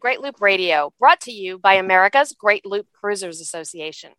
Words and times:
Great 0.00 0.22
Loop 0.22 0.40
Radio, 0.40 0.94
brought 0.98 1.20
to 1.20 1.30
you 1.30 1.58
by 1.58 1.74
America's 1.74 2.32
Great 2.32 2.64
Loop 2.64 2.86
Cruisers 2.90 3.38
Association. 3.38 4.12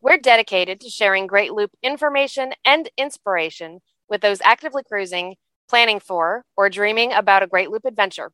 We're 0.00 0.16
dedicated 0.16 0.80
to 0.80 0.88
sharing 0.88 1.26
Great 1.26 1.52
Loop 1.52 1.72
information 1.82 2.54
and 2.64 2.88
inspiration 2.96 3.80
with 4.08 4.22
those 4.22 4.40
actively 4.40 4.82
cruising, 4.82 5.36
planning 5.68 6.00
for, 6.00 6.46
or 6.56 6.70
dreaming 6.70 7.12
about 7.12 7.42
a 7.42 7.46
Great 7.46 7.70
Loop 7.70 7.84
adventure. 7.84 8.32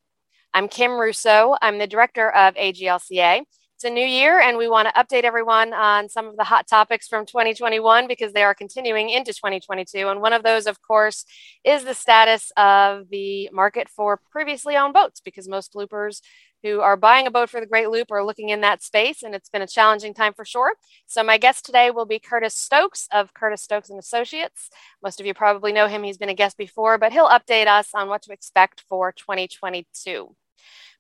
I'm 0.55 0.69
Kim 0.69 0.93
Russo. 0.93 1.57
I'm 1.61 1.79
the 1.79 1.89
director 1.89 2.31
of 2.31 2.55
AGLCA, 2.55 3.43
it's 3.77 3.85
a 3.85 3.91
new 3.91 4.07
year, 4.07 4.41
and 4.41 4.57
we 4.57 4.69
want 4.69 4.89
to 4.89 4.95
update 4.95 5.25
everyone 5.25 5.75
on 5.75 6.09
some 6.09 6.29
of 6.29 6.39
the 6.39 6.45
hot 6.45 6.67
topics 6.67 7.09
from 7.09 7.27
2021 7.27 8.09
because 8.09 8.33
they 8.33 8.43
are 8.43 8.55
continuing 8.55 9.11
into 9.11 9.35
2022. 9.35 10.09
And 10.09 10.23
one 10.23 10.33
of 10.33 10.43
those, 10.43 10.67
of 10.67 10.81
course, 10.81 11.27
is 11.63 11.85
the 11.85 11.93
status 11.93 12.51
of 12.57 13.11
the 13.11 13.51
market 13.53 13.91
for 13.91 14.19
previously 14.31 14.77
owned 14.77 14.95
boats 14.95 15.21
because 15.21 15.47
most 15.47 15.77
loopers 15.77 16.23
who 16.67 16.81
are 16.81 16.97
buying 16.97 17.27
a 17.27 17.31
boat 17.31 17.49
for 17.49 17.61
the 17.61 17.67
Great 17.67 17.91
Loop 17.91 18.09
or 18.11 18.25
looking 18.25 18.49
in 18.49 18.61
that 18.63 18.83
space, 18.83 19.23
and 19.23 19.35
it's 19.35 19.49
been 19.49 19.63
a 19.63 19.69
challenging 19.69 20.13
time 20.13 20.35
for 20.35 20.45
sure. 20.45 20.75
So 21.07 21.23
my 21.23 21.39
guest 21.39 21.65
today 21.65 21.93
will 21.93 22.07
be 22.07 22.19
Curtis 22.19 22.55
Stokes 22.55 23.07
of 23.13 23.35
Curtis 23.35 23.63
Stokes 23.63 23.89
and 23.89 23.99
Associates. 23.99 24.69
Most 25.03 25.21
of 25.21 25.27
you 25.27 25.35
probably 25.35 25.73
know 25.73 25.87
him; 25.87 26.03
he's 26.03 26.19
been 26.19 26.29
a 26.29 26.35
guest 26.35 26.57
before, 26.57 26.99
but 26.99 27.13
he'll 27.13 27.29
update 27.29 27.69
us 27.69 27.91
on 27.95 28.09
what 28.09 28.23
to 28.23 28.33
expect 28.33 28.83
for 28.89 29.13
2022. 29.13 30.35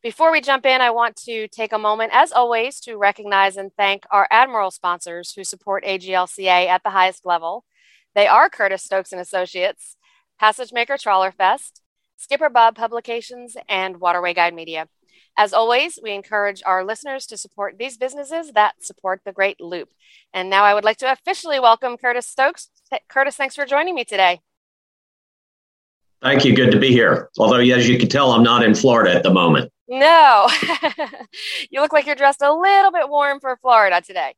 Before 0.02 0.30
we 0.30 0.40
jump 0.40 0.64
in, 0.66 0.80
I 0.80 0.90
want 0.90 1.16
to 1.24 1.48
take 1.48 1.72
a 1.72 1.78
moment, 1.78 2.12
as 2.14 2.30
always, 2.30 2.78
to 2.80 2.96
recognize 2.96 3.56
and 3.56 3.72
thank 3.76 4.04
our 4.12 4.28
Admiral 4.30 4.70
sponsors 4.70 5.32
who 5.32 5.42
support 5.42 5.84
AGLCA 5.84 6.68
at 6.68 6.84
the 6.84 6.90
highest 6.90 7.26
level. 7.26 7.64
They 8.14 8.28
are 8.28 8.48
Curtis 8.48 8.84
Stokes 8.84 9.10
and 9.10 9.20
Associates, 9.20 9.96
Passage 10.38 10.72
Maker 10.72 10.96
Trawler 10.96 11.32
Fest, 11.32 11.82
Skipper 12.16 12.48
Bob 12.48 12.76
Publications, 12.76 13.56
and 13.68 14.00
Waterway 14.00 14.32
Guide 14.32 14.54
Media. 14.54 14.86
As 15.38 15.52
always, 15.52 15.98
we 16.02 16.12
encourage 16.12 16.62
our 16.64 16.82
listeners 16.82 17.26
to 17.26 17.36
support 17.36 17.76
these 17.78 17.98
businesses 17.98 18.52
that 18.52 18.82
support 18.82 19.20
the 19.24 19.32
Great 19.32 19.60
Loop. 19.60 19.90
And 20.32 20.48
now 20.48 20.64
I 20.64 20.72
would 20.72 20.84
like 20.84 20.96
to 20.98 21.12
officially 21.12 21.60
welcome 21.60 21.98
Curtis 21.98 22.26
Stokes. 22.26 22.70
Curtis, 23.08 23.36
thanks 23.36 23.54
for 23.54 23.66
joining 23.66 23.94
me 23.94 24.04
today. 24.04 24.40
Thank 26.22 26.46
you. 26.46 26.56
Good 26.56 26.72
to 26.72 26.78
be 26.78 26.88
here. 26.88 27.28
Although, 27.38 27.60
as 27.60 27.88
you 27.88 27.98
can 27.98 28.08
tell, 28.08 28.32
I'm 28.32 28.42
not 28.42 28.62
in 28.62 28.74
Florida 28.74 29.14
at 29.14 29.22
the 29.22 29.32
moment. 29.32 29.70
No, 29.88 30.48
you 31.70 31.80
look 31.80 31.92
like 31.92 32.06
you're 32.06 32.16
dressed 32.16 32.42
a 32.42 32.52
little 32.52 32.90
bit 32.90 33.08
warm 33.08 33.38
for 33.38 33.56
Florida 33.58 34.00
today. 34.00 34.34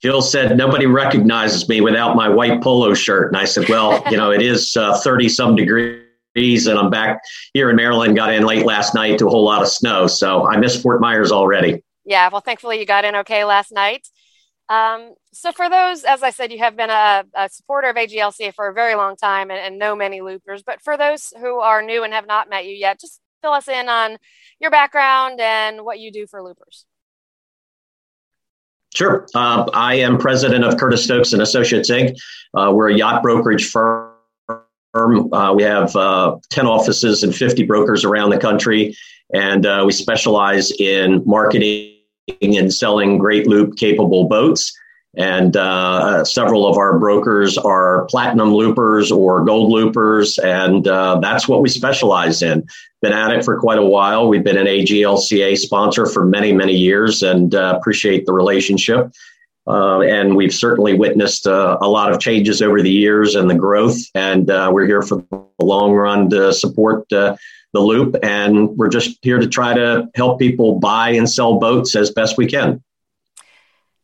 Jill 0.00 0.20
said, 0.20 0.56
Nobody 0.56 0.86
recognizes 0.86 1.68
me 1.68 1.80
without 1.80 2.14
my 2.14 2.28
white 2.28 2.62
polo 2.62 2.94
shirt. 2.94 3.32
And 3.32 3.36
I 3.36 3.46
said, 3.46 3.68
Well, 3.68 4.02
you 4.10 4.16
know, 4.16 4.30
it 4.30 4.42
is 4.42 4.72
30 4.72 5.26
uh, 5.26 5.28
some 5.28 5.56
degrees 5.56 6.05
and 6.36 6.78
I'm 6.78 6.90
back 6.90 7.22
here 7.54 7.70
in 7.70 7.76
Maryland. 7.76 8.14
Got 8.14 8.32
in 8.34 8.44
late 8.44 8.66
last 8.66 8.94
night 8.94 9.18
to 9.18 9.26
a 9.26 9.30
whole 9.30 9.44
lot 9.44 9.62
of 9.62 9.68
snow. 9.68 10.06
So 10.06 10.46
I 10.46 10.58
miss 10.58 10.80
Fort 10.80 11.00
Myers 11.00 11.32
already. 11.32 11.82
Yeah, 12.04 12.28
well, 12.30 12.42
thankfully 12.42 12.78
you 12.78 12.84
got 12.84 13.06
in 13.06 13.16
okay 13.16 13.44
last 13.44 13.72
night. 13.72 14.06
Um, 14.68 15.14
so 15.32 15.50
for 15.52 15.70
those, 15.70 16.04
as 16.04 16.22
I 16.22 16.30
said, 16.30 16.52
you 16.52 16.58
have 16.58 16.76
been 16.76 16.90
a, 16.90 17.24
a 17.34 17.48
supporter 17.48 17.88
of 17.88 17.96
AGLCA 17.96 18.52
for 18.52 18.68
a 18.68 18.74
very 18.74 18.96
long 18.96 19.16
time 19.16 19.50
and, 19.50 19.58
and 19.58 19.78
know 19.78 19.96
many 19.96 20.20
loopers. 20.20 20.62
But 20.62 20.82
for 20.82 20.98
those 20.98 21.32
who 21.40 21.60
are 21.60 21.80
new 21.80 22.04
and 22.04 22.12
have 22.12 22.26
not 22.26 22.50
met 22.50 22.66
you 22.66 22.74
yet, 22.74 23.00
just 23.00 23.20
fill 23.40 23.52
us 23.52 23.68
in 23.68 23.88
on 23.88 24.18
your 24.60 24.70
background 24.70 25.40
and 25.40 25.86
what 25.86 26.00
you 26.00 26.12
do 26.12 26.26
for 26.26 26.42
loopers. 26.42 26.84
Sure. 28.94 29.26
Uh, 29.34 29.68
I 29.72 29.94
am 29.94 30.18
president 30.18 30.64
of 30.64 30.76
Curtis 30.76 31.04
Stokes 31.04 31.32
and 31.32 31.40
Associates 31.40 31.90
Inc. 31.90 32.14
Uh, 32.54 32.72
we're 32.74 32.90
a 32.90 32.94
yacht 32.94 33.22
brokerage 33.22 33.70
firm. 33.70 34.15
Uh, 34.96 35.52
we 35.54 35.62
have 35.62 35.94
uh, 35.94 36.36
10 36.50 36.66
offices 36.66 37.22
and 37.22 37.34
50 37.34 37.64
brokers 37.64 38.04
around 38.04 38.30
the 38.30 38.38
country, 38.38 38.96
and 39.32 39.66
uh, 39.66 39.82
we 39.86 39.92
specialize 39.92 40.72
in 40.72 41.22
marketing 41.26 41.92
and 42.40 42.72
selling 42.72 43.18
great 43.18 43.46
loop 43.46 43.76
capable 43.76 44.28
boats. 44.28 44.76
And 45.18 45.56
uh, 45.56 46.24
several 46.24 46.66
of 46.66 46.76
our 46.76 46.98
brokers 46.98 47.56
are 47.56 48.04
platinum 48.06 48.52
loopers 48.52 49.10
or 49.10 49.44
gold 49.44 49.70
loopers, 49.70 50.38
and 50.38 50.86
uh, 50.86 51.18
that's 51.20 51.48
what 51.48 51.62
we 51.62 51.70
specialize 51.70 52.42
in. 52.42 52.66
Been 53.00 53.14
at 53.14 53.32
it 53.32 53.44
for 53.44 53.58
quite 53.58 53.78
a 53.78 53.84
while. 53.84 54.28
We've 54.28 54.44
been 54.44 54.58
an 54.58 54.66
AGLCA 54.66 55.56
sponsor 55.56 56.04
for 56.04 56.26
many, 56.26 56.52
many 56.52 56.74
years, 56.74 57.22
and 57.22 57.54
uh, 57.54 57.78
appreciate 57.78 58.26
the 58.26 58.34
relationship. 58.34 59.10
Uh, 59.68 60.00
and 60.00 60.36
we've 60.36 60.54
certainly 60.54 60.94
witnessed 60.94 61.46
uh, 61.46 61.76
a 61.80 61.88
lot 61.88 62.12
of 62.12 62.20
changes 62.20 62.62
over 62.62 62.82
the 62.82 62.90
years 62.90 63.34
and 63.34 63.50
the 63.50 63.54
growth. 63.54 63.98
And 64.14 64.48
uh, 64.48 64.70
we're 64.72 64.86
here 64.86 65.02
for 65.02 65.24
the 65.30 65.64
long 65.64 65.92
run 65.92 66.30
to 66.30 66.52
support 66.52 67.08
the 67.08 67.38
loop, 67.72 68.16
and 68.22 68.70
we're 68.70 68.88
just 68.88 69.18
here 69.20 69.38
to 69.38 69.46
try 69.46 69.74
to 69.74 70.08
help 70.14 70.38
people 70.38 70.78
buy 70.78 71.10
and 71.10 71.28
sell 71.28 71.58
boats 71.58 71.94
as 71.94 72.10
best 72.10 72.38
we 72.38 72.46
can. 72.46 72.82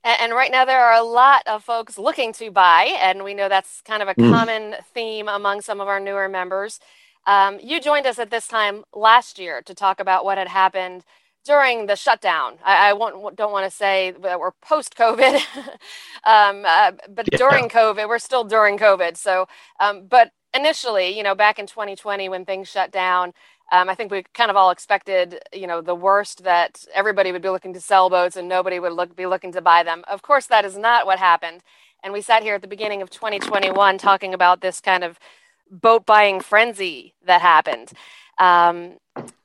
And 0.05 0.33
right 0.33 0.51
now, 0.51 0.65
there 0.65 0.85
are 0.85 0.95
a 0.95 1.05
lot 1.05 1.43
of 1.47 1.63
folks 1.63 1.97
looking 1.97 2.33
to 2.35 2.51
buy, 2.51 2.97
and 3.01 3.23
we 3.23 3.35
know 3.35 3.49
that's 3.49 3.81
kind 3.83 4.03
of 4.03 4.09
a 4.09 4.15
mm. 4.15 4.31
common 4.31 4.75
theme 4.93 5.29
among 5.29 5.61
some 5.61 5.81
of 5.81 5.87
our 5.87 6.01
newer 6.01 6.29
members. 6.29 6.81
Um, 7.25 7.61
you 7.63 7.81
joined 7.81 8.07
us 8.07 8.19
at 8.19 8.31
this 8.31 8.49
time 8.49 8.83
last 8.93 9.39
year 9.39 9.63
to 9.63 9.75
talk 9.75 10.01
about 10.01 10.25
what 10.25 10.39
had 10.39 10.49
happened 10.49 11.05
during 11.45 11.87
the 11.87 11.97
shutdown. 11.97 12.55
I, 12.65 12.91
I 12.91 12.91
don't 12.91 13.53
want 13.53 13.65
to 13.65 13.71
say 13.71 14.15
that 14.23 14.39
we're 14.39 14.53
post 14.63 14.97
COVID, 14.97 15.35
um, 16.25 16.65
uh, 16.67 16.93
but 17.09 17.29
yeah. 17.31 17.39
during 17.39 17.69
COVID, 17.69 18.09
we're 18.09 18.19
still 18.19 18.45
during 18.45 18.79
COVID. 18.79 19.17
So, 19.17 19.47
um, 19.81 20.07
but 20.07 20.33
initially, 20.55 21.17
you 21.17 21.23
know, 21.23 21.35
back 21.35 21.59
in 21.59 21.67
2020 21.67 22.29
when 22.29 22.45
things 22.45 22.69
shut 22.69 22.93
down, 22.93 23.33
um, 23.73 23.89
I 23.89 23.95
think 23.95 24.13
we 24.13 24.23
kind 24.35 24.51
of 24.51 24.57
all 24.57 24.71
expected, 24.71 25.41
you 25.53 25.67
know, 25.67 25.81
the 25.81 25.95
worst 25.95 26.45
that 26.45 26.85
everybody 26.95 27.33
would 27.33 27.43
be 27.43 27.49
looking 27.49 27.73
to 27.73 27.81
sell 27.81 28.11
boats 28.11 28.37
and 28.37 28.49
nobody 28.49 28.79
would 28.79 28.93
look, 28.93 29.17
be 29.17 29.27
looking 29.27 29.53
to 29.53 29.63
buy 29.63 29.83
them. 29.83 30.05
Of 30.09 30.21
course, 30.23 30.47
that 30.47 30.65
is 30.65 30.77
not 30.77 31.07
what 31.07 31.19
happened. 31.19 31.63
And 32.05 32.13
we 32.13 32.21
sat 32.21 32.43
here 32.43 32.57
at 32.57 32.63
the 32.63 32.69
beginning 32.69 33.01
of 33.01 33.11
2021 33.11 33.97
talking 33.97 34.35
about 34.35 34.61
this 34.61 34.81
kind 34.81 35.03
of 35.03 35.19
boat 35.71 36.05
buying 36.05 36.41
frenzy 36.41 37.15
that 37.25 37.41
happened. 37.41 37.93
Um, 38.39 38.99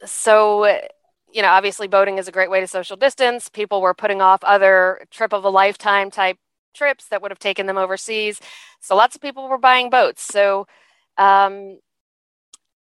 so, 0.05 0.77
you 1.31 1.41
know, 1.41 1.49
obviously, 1.49 1.87
boating 1.87 2.17
is 2.17 2.27
a 2.27 2.31
great 2.31 2.49
way 2.49 2.59
to 2.59 2.67
social 2.67 2.97
distance. 2.97 3.49
People 3.49 3.81
were 3.81 3.93
putting 3.93 4.21
off 4.21 4.43
other 4.43 5.05
trip 5.11 5.33
of 5.33 5.43
a 5.43 5.49
lifetime 5.49 6.11
type 6.11 6.37
trips 6.73 7.07
that 7.09 7.21
would 7.21 7.31
have 7.31 7.39
taken 7.39 7.65
them 7.65 7.77
overseas. 7.77 8.39
So, 8.81 8.95
lots 8.95 9.15
of 9.15 9.21
people 9.21 9.49
were 9.49 9.57
buying 9.57 9.89
boats. 9.89 10.23
So, 10.23 10.67
um, 11.17 11.79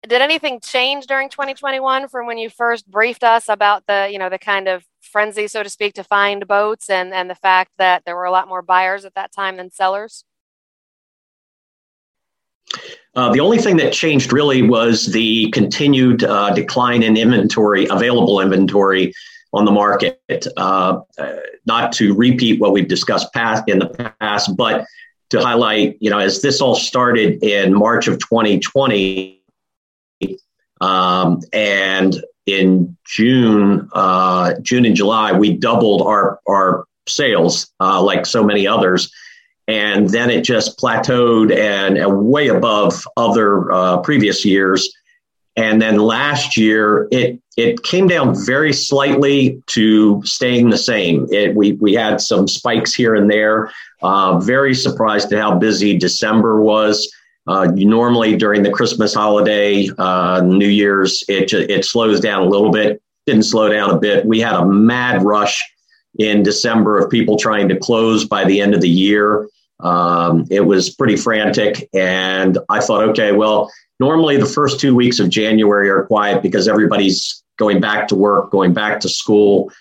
did 0.07 0.21
anything 0.21 0.59
change 0.59 1.07
during 1.07 1.29
2021 1.29 2.07
from 2.07 2.27
when 2.27 2.37
you 2.37 2.49
first 2.49 2.89
briefed 2.89 3.23
us 3.23 3.49
about 3.49 3.85
the 3.87 4.07
you 4.11 4.19
know 4.19 4.29
the 4.29 4.37
kind 4.39 4.67
of 4.67 4.85
frenzy 5.01 5.47
so 5.47 5.63
to 5.63 5.69
speak 5.69 5.93
to 5.93 6.03
find 6.03 6.47
boats 6.47 6.89
and 6.89 7.13
and 7.13 7.29
the 7.29 7.35
fact 7.35 7.71
that 7.77 8.03
there 8.05 8.15
were 8.15 8.25
a 8.25 8.31
lot 8.31 8.47
more 8.47 8.61
buyers 8.61 9.05
at 9.05 9.15
that 9.15 9.31
time 9.31 9.57
than 9.57 9.71
sellers 9.71 10.23
uh, 13.15 13.31
the 13.31 13.39
only 13.39 13.57
thing 13.57 13.77
that 13.77 13.93
changed 13.93 14.33
really 14.33 14.61
was 14.61 15.07
the 15.07 15.49
continued 15.51 16.23
uh, 16.23 16.53
decline 16.53 17.03
in 17.03 17.15
inventory 17.17 17.87
available 17.89 18.41
inventory 18.41 19.13
on 19.53 19.65
the 19.65 19.71
market. 19.71 20.19
Uh, 20.57 20.99
not 21.65 21.91
to 21.93 22.13
repeat 22.13 22.59
what 22.59 22.73
we've 22.73 22.87
discussed 22.87 23.33
past 23.33 23.63
in 23.67 23.79
the 23.79 24.13
past 24.19 24.55
but 24.55 24.85
to 25.29 25.41
highlight 25.41 25.97
you 25.99 26.09
know 26.09 26.19
as 26.19 26.41
this 26.41 26.61
all 26.61 26.75
started 26.75 27.41
in 27.43 27.73
march 27.73 28.07
of 28.07 28.19
2020 28.19 29.41
um, 30.81 31.39
and 31.53 32.21
in 32.45 32.95
June, 33.05 33.89
uh, 33.93 34.53
June 34.61 34.85
and 34.85 34.95
July, 34.95 35.31
we 35.31 35.57
doubled 35.57 36.01
our 36.03 36.39
our 36.47 36.85
sales, 37.07 37.71
uh, 37.79 38.01
like 38.01 38.25
so 38.25 38.43
many 38.43 38.67
others, 38.67 39.11
and 39.67 40.09
then 40.09 40.29
it 40.29 40.43
just 40.43 40.77
plateaued 40.79 41.55
and, 41.55 41.97
way 42.27 42.47
above 42.49 43.07
other 43.17 43.71
uh, 43.71 43.97
previous 44.01 44.45
years. 44.45 44.93
And 45.57 45.81
then 45.81 45.97
last 45.97 46.57
year, 46.57 47.07
it 47.11 47.39
it 47.55 47.83
came 47.83 48.07
down 48.07 48.35
very 48.45 48.73
slightly 48.73 49.63
to 49.67 50.21
staying 50.25 50.69
the 50.69 50.77
same. 50.77 51.27
It, 51.31 51.55
we 51.55 51.73
we 51.73 51.93
had 51.93 52.19
some 52.19 52.47
spikes 52.47 52.93
here 52.93 53.15
and 53.15 53.31
there. 53.31 53.71
Uh, 54.03 54.37
very 54.39 54.75
surprised 54.75 55.31
at 55.31 55.39
how 55.39 55.57
busy 55.57 55.97
December 55.97 56.61
was. 56.61 57.09
Uh, 57.47 57.71
normally 57.75 58.35
during 58.35 58.63
the 58.63 58.71
Christmas 58.71 59.13
holiday, 59.13 59.87
uh, 59.97 60.41
New 60.41 60.67
Year's, 60.67 61.23
it 61.29 61.53
it 61.53 61.85
slows 61.85 62.19
down 62.19 62.41
a 62.41 62.49
little 62.49 62.71
bit. 62.71 63.01
Didn't 63.25 63.43
slow 63.43 63.69
down 63.69 63.91
a 63.91 63.97
bit. 63.97 64.25
We 64.25 64.41
had 64.41 64.55
a 64.55 64.65
mad 64.65 65.23
rush 65.23 65.63
in 66.19 66.43
December 66.43 66.97
of 66.97 67.09
people 67.09 67.37
trying 67.37 67.69
to 67.69 67.77
close 67.77 68.25
by 68.25 68.43
the 68.43 68.59
end 68.61 68.73
of 68.73 68.81
the 68.81 68.89
year. 68.89 69.47
Um, 69.79 70.45
it 70.49 70.61
was 70.61 70.89
pretty 70.89 71.17
frantic, 71.17 71.89
and 71.93 72.57
I 72.69 72.79
thought, 72.79 73.03
okay, 73.09 73.31
well, 73.31 73.71
normally 73.99 74.37
the 74.37 74.45
first 74.45 74.79
two 74.79 74.95
weeks 74.95 75.19
of 75.19 75.29
January 75.29 75.89
are 75.89 76.05
quiet 76.05 76.41
because 76.41 76.67
everybody's 76.67 77.43
going 77.57 77.79
back 77.79 78.07
to 78.09 78.15
work, 78.15 78.51
going 78.51 78.73
back 78.73 78.99
to 79.01 79.09
school 79.09 79.71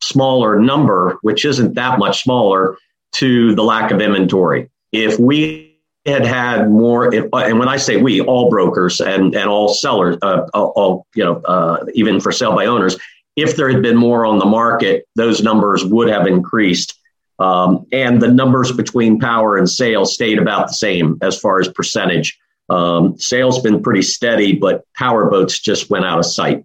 smaller 0.00 0.58
number, 0.60 1.18
which 1.22 1.44
isn't 1.44 1.74
that 1.74 1.98
much 1.98 2.22
smaller, 2.22 2.76
to 3.12 3.54
the 3.54 3.62
lack 3.62 3.90
of 3.90 4.00
inventory. 4.00 4.70
If 4.92 5.18
we 5.18 5.71
had 6.04 6.26
had 6.26 6.68
more, 6.68 7.14
and 7.14 7.58
when 7.58 7.68
I 7.68 7.76
say 7.76 7.96
we, 7.96 8.20
all 8.20 8.50
brokers 8.50 9.00
and, 9.00 9.34
and 9.36 9.48
all 9.48 9.72
sellers, 9.72 10.16
uh, 10.22 10.46
all, 10.52 11.06
you 11.14 11.24
know, 11.24 11.36
uh, 11.42 11.84
even 11.94 12.20
for 12.20 12.32
sale 12.32 12.54
by 12.54 12.66
owners, 12.66 12.98
if 13.36 13.56
there 13.56 13.70
had 13.70 13.82
been 13.82 13.96
more 13.96 14.26
on 14.26 14.38
the 14.38 14.44
market, 14.44 15.06
those 15.14 15.42
numbers 15.42 15.84
would 15.84 16.08
have 16.08 16.26
increased. 16.26 16.98
Um, 17.38 17.86
and 17.92 18.20
the 18.20 18.28
numbers 18.28 18.72
between 18.72 19.20
power 19.20 19.56
and 19.56 19.68
sails 19.68 20.14
stayed 20.14 20.38
about 20.38 20.68
the 20.68 20.74
same 20.74 21.18
as 21.22 21.38
far 21.38 21.60
as 21.60 21.68
percentage. 21.68 22.38
Um, 22.68 23.18
sales 23.18 23.62
been 23.62 23.82
pretty 23.82 24.02
steady, 24.02 24.54
but 24.54 24.84
power 24.94 25.30
boats 25.30 25.58
just 25.58 25.88
went 25.88 26.04
out 26.04 26.18
of 26.18 26.26
sight. 26.26 26.64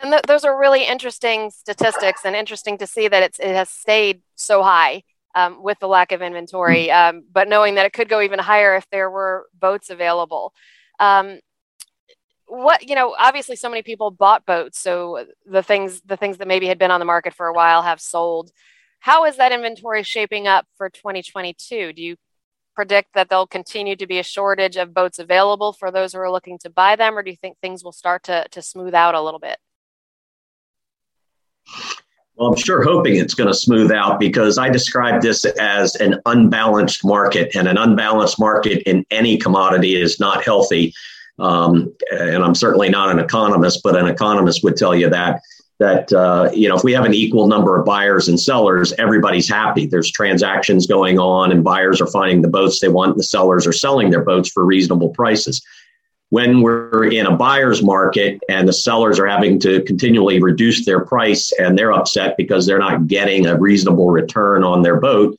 And 0.00 0.12
th- 0.12 0.22
those 0.26 0.44
are 0.44 0.58
really 0.58 0.86
interesting 0.86 1.50
statistics, 1.50 2.24
and 2.24 2.34
interesting 2.34 2.78
to 2.78 2.86
see 2.86 3.06
that 3.06 3.22
it's, 3.22 3.38
it 3.38 3.54
has 3.54 3.68
stayed 3.68 4.22
so 4.34 4.62
high 4.62 5.02
um, 5.34 5.62
with 5.62 5.78
the 5.78 5.88
lack 5.88 6.12
of 6.12 6.22
inventory, 6.22 6.86
hmm. 6.88 6.94
um, 6.94 7.24
but 7.32 7.48
knowing 7.48 7.76
that 7.76 7.86
it 7.86 7.92
could 7.92 8.08
go 8.08 8.20
even 8.20 8.38
higher 8.38 8.76
if 8.76 8.86
there 8.90 9.10
were 9.10 9.46
boats 9.58 9.90
available. 9.90 10.52
Um, 10.98 11.40
what 12.46 12.88
you 12.88 12.96
know, 12.96 13.14
obviously, 13.16 13.56
so 13.56 13.68
many 13.70 13.82
people 13.82 14.10
bought 14.10 14.44
boats, 14.44 14.80
so 14.80 15.24
the 15.46 15.62
things 15.62 16.00
the 16.02 16.16
things 16.16 16.38
that 16.38 16.48
maybe 16.48 16.66
had 16.66 16.78
been 16.78 16.90
on 16.90 17.00
the 17.00 17.06
market 17.06 17.32
for 17.34 17.46
a 17.46 17.52
while 17.52 17.82
have 17.82 18.00
sold. 18.00 18.50
How 18.98 19.24
is 19.24 19.36
that 19.36 19.52
inventory 19.52 20.02
shaping 20.02 20.46
up 20.46 20.66
for 20.76 20.90
2022? 20.90 21.92
Do 21.92 22.02
you 22.02 22.16
predict 22.74 23.14
that 23.14 23.28
there'll 23.28 23.46
continue 23.46 23.96
to 23.96 24.06
be 24.06 24.18
a 24.18 24.22
shortage 24.22 24.76
of 24.76 24.92
boats 24.92 25.18
available 25.18 25.72
for 25.72 25.90
those 25.90 26.12
who 26.12 26.18
are 26.18 26.30
looking 26.30 26.58
to 26.58 26.70
buy 26.70 26.96
them, 26.96 27.16
or 27.16 27.22
do 27.22 27.30
you 27.30 27.36
think 27.36 27.56
things 27.58 27.84
will 27.84 27.92
start 27.92 28.24
to 28.24 28.46
to 28.50 28.62
smooth 28.62 28.94
out 28.94 29.14
a 29.14 29.22
little 29.22 29.40
bit? 29.40 29.58
Well, 32.40 32.48
I'm 32.48 32.56
sure 32.56 32.82
hoping 32.82 33.16
it's 33.16 33.34
going 33.34 33.48
to 33.48 33.54
smooth 33.54 33.92
out 33.92 34.18
because 34.18 34.56
I 34.56 34.70
describe 34.70 35.20
this 35.20 35.44
as 35.44 35.94
an 35.96 36.22
unbalanced 36.24 37.04
market, 37.04 37.54
and 37.54 37.68
an 37.68 37.76
unbalanced 37.76 38.40
market 38.40 38.82
in 38.88 39.04
any 39.10 39.36
commodity 39.36 40.00
is 40.00 40.18
not 40.18 40.42
healthy. 40.42 40.94
Um, 41.38 41.94
and 42.10 42.42
I'm 42.42 42.54
certainly 42.54 42.88
not 42.88 43.10
an 43.10 43.18
economist, 43.18 43.82
but 43.84 43.94
an 43.94 44.06
economist 44.06 44.64
would 44.64 44.78
tell 44.78 44.96
you 44.96 45.10
that 45.10 45.42
that 45.80 46.10
uh, 46.14 46.50
you 46.54 46.66
know 46.66 46.76
if 46.76 46.82
we 46.82 46.94
have 46.94 47.04
an 47.04 47.12
equal 47.12 47.46
number 47.46 47.78
of 47.78 47.84
buyers 47.84 48.26
and 48.26 48.40
sellers, 48.40 48.94
everybody's 48.94 49.48
happy. 49.48 49.84
There's 49.84 50.10
transactions 50.10 50.86
going 50.86 51.18
on, 51.18 51.52
and 51.52 51.62
buyers 51.62 52.00
are 52.00 52.06
finding 52.06 52.40
the 52.40 52.48
boats 52.48 52.80
they 52.80 52.88
want. 52.88 53.10
And 53.10 53.18
the 53.18 53.24
sellers 53.24 53.66
are 53.66 53.72
selling 53.72 54.08
their 54.08 54.24
boats 54.24 54.48
for 54.48 54.64
reasonable 54.64 55.10
prices 55.10 55.62
when 56.30 56.62
we're 56.62 57.04
in 57.04 57.26
a 57.26 57.36
buyer's 57.36 57.82
market 57.82 58.40
and 58.48 58.68
the 58.68 58.72
sellers 58.72 59.18
are 59.18 59.26
having 59.26 59.58
to 59.58 59.82
continually 59.82 60.40
reduce 60.40 60.84
their 60.86 61.04
price 61.04 61.52
and 61.58 61.76
they're 61.76 61.92
upset 61.92 62.36
because 62.36 62.66
they're 62.66 62.78
not 62.78 63.08
getting 63.08 63.46
a 63.46 63.58
reasonable 63.58 64.10
return 64.10 64.64
on 64.64 64.82
their 64.82 64.98
boat. 64.98 65.36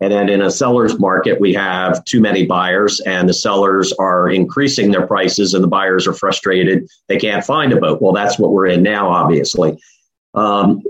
And 0.00 0.10
then 0.10 0.30
in 0.30 0.40
a 0.40 0.50
seller's 0.50 0.98
market, 0.98 1.38
we 1.38 1.52
have 1.52 2.02
too 2.06 2.22
many 2.22 2.46
buyers 2.46 3.00
and 3.00 3.28
the 3.28 3.34
sellers 3.34 3.92
are 3.92 4.30
increasing 4.30 4.90
their 4.90 5.06
prices 5.06 5.52
and 5.52 5.62
the 5.62 5.68
buyers 5.68 6.06
are 6.06 6.14
frustrated. 6.14 6.88
They 7.08 7.18
can't 7.18 7.44
find 7.44 7.70
a 7.74 7.76
boat. 7.76 8.00
Well, 8.00 8.14
that's 8.14 8.38
what 8.38 8.52
we're 8.52 8.68
in 8.68 8.82
now, 8.82 9.10
obviously. 9.10 9.78
Um, 10.32 10.82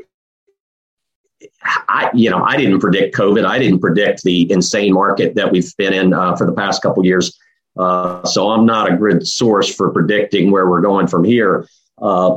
I, 1.88 2.11
you 2.14 2.31
know, 2.31 2.44
I 2.44 2.56
didn't 2.56 2.79
predict 2.79 3.17
COVID. 3.17 3.44
I 3.44 3.58
didn't 3.58 3.81
predict 3.81 4.23
the 4.23 4.50
insane 4.53 4.93
market 4.93 5.35
that 5.35 5.50
we've 5.50 5.76
been 5.76 5.93
in 5.93 6.14
uh, 6.14 6.37
for 6.37 6.46
the 6.46 6.53
past 6.53 6.82
couple 6.82 7.05
years. 7.05 7.37
Uh, 7.81 8.23
so 8.25 8.50
I'm 8.50 8.67
not 8.67 8.93
a 8.93 8.97
good 8.97 9.27
source 9.27 9.75
for 9.75 9.91
predicting 9.91 10.50
where 10.50 10.69
we're 10.69 10.82
going 10.82 11.06
from 11.06 11.25
here. 11.25 11.67
Uh, 12.00 12.37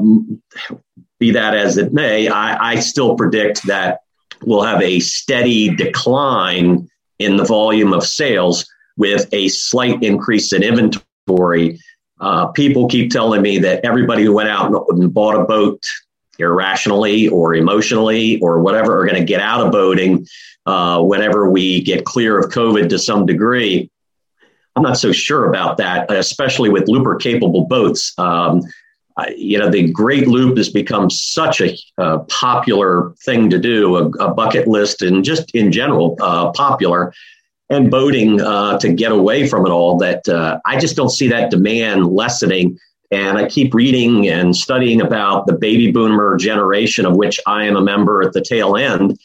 be 1.19 1.31
that 1.31 1.53
as 1.53 1.77
it 1.77 1.91
may, 1.91 2.29
I, 2.29 2.71
I 2.71 2.79
still 2.79 3.15
predict 3.15 3.67
that 3.67 3.99
we'll 4.45 4.63
have 4.63 4.81
a 4.81 4.99
steady 4.99 5.75
decline 5.75 6.89
in 7.19 7.35
the 7.35 7.43
volume 7.43 7.91
of 7.91 8.05
sales 8.05 8.65
with 8.95 9.27
a 9.33 9.49
slight 9.49 10.01
increase 10.01 10.53
in 10.53 10.63
inventory. 10.63 11.79
Uh, 12.21 12.47
people 12.47 12.87
keep 12.87 13.11
telling 13.11 13.41
me 13.41 13.57
that 13.59 13.83
everybody 13.83 14.23
who 14.23 14.33
went 14.33 14.49
out 14.49 14.71
and 14.89 15.13
bought 15.13 15.35
a 15.35 15.43
boat 15.43 15.83
irrationally 16.39 17.27
or 17.27 17.53
emotionally 17.53 18.39
or 18.39 18.61
whatever 18.61 18.99
are 18.99 19.05
going 19.05 19.19
to 19.19 19.25
get 19.25 19.41
out 19.41 19.65
of 19.65 19.71
boating 19.71 20.25
uh, 20.65 21.01
whenever 21.01 21.49
we 21.49 21.81
get 21.81 22.05
clear 22.05 22.39
of 22.39 22.49
COVID 22.51 22.87
to 22.89 22.97
some 22.97 23.25
degree. 23.25 23.89
I'm 24.75 24.83
not 24.83 24.97
so 24.97 25.11
sure 25.11 25.47
about 25.47 25.77
that, 25.77 26.11
especially 26.11 26.69
with 26.69 26.87
looper 26.87 27.15
capable 27.15 27.65
boats. 27.65 28.17
Um, 28.17 28.63
you 29.35 29.59
know, 29.59 29.69
the 29.69 29.91
Great 29.91 30.27
Loop 30.27 30.57
has 30.57 30.69
become 30.69 31.09
such 31.09 31.61
a, 31.61 31.77
popular 32.29 33.13
thing 33.23 33.49
to 33.49 33.59
do, 33.59 33.95
a, 33.95 34.09
a, 34.25 34.33
bucket 34.33 34.67
list, 34.67 35.01
and 35.03 35.23
just 35.23 35.51
in 35.51 35.71
general, 35.71 36.17
uh, 36.19 36.51
popular. 36.51 37.13
And 37.69 37.89
boating 37.89 38.41
uh, 38.41 38.77
to 38.79 38.91
get 38.91 39.11
away 39.11 39.47
from 39.47 39.65
it 39.65 39.69
all, 39.69 39.97
that 39.97 40.27
uh, 40.27 40.59
I 40.65 40.77
just 40.77 40.95
don't 40.95 41.09
see 41.09 41.27
that 41.29 41.49
demand 41.49 42.07
lessening. 42.07 42.77
And 43.09 43.37
I 43.37 43.47
keep 43.47 43.73
reading 43.73 44.27
and 44.27 44.55
studying 44.55 45.01
about 45.01 45.47
the 45.47 45.53
baby 45.53 45.91
boomer 45.91 46.35
generation, 46.37 47.05
of 47.05 47.15
which 47.15 47.39
I 47.47 47.65
am 47.65 47.75
a 47.75 47.81
member 47.81 48.21
at 48.21 48.33
the 48.33 48.41
tail 48.41 48.75
end 48.75 49.17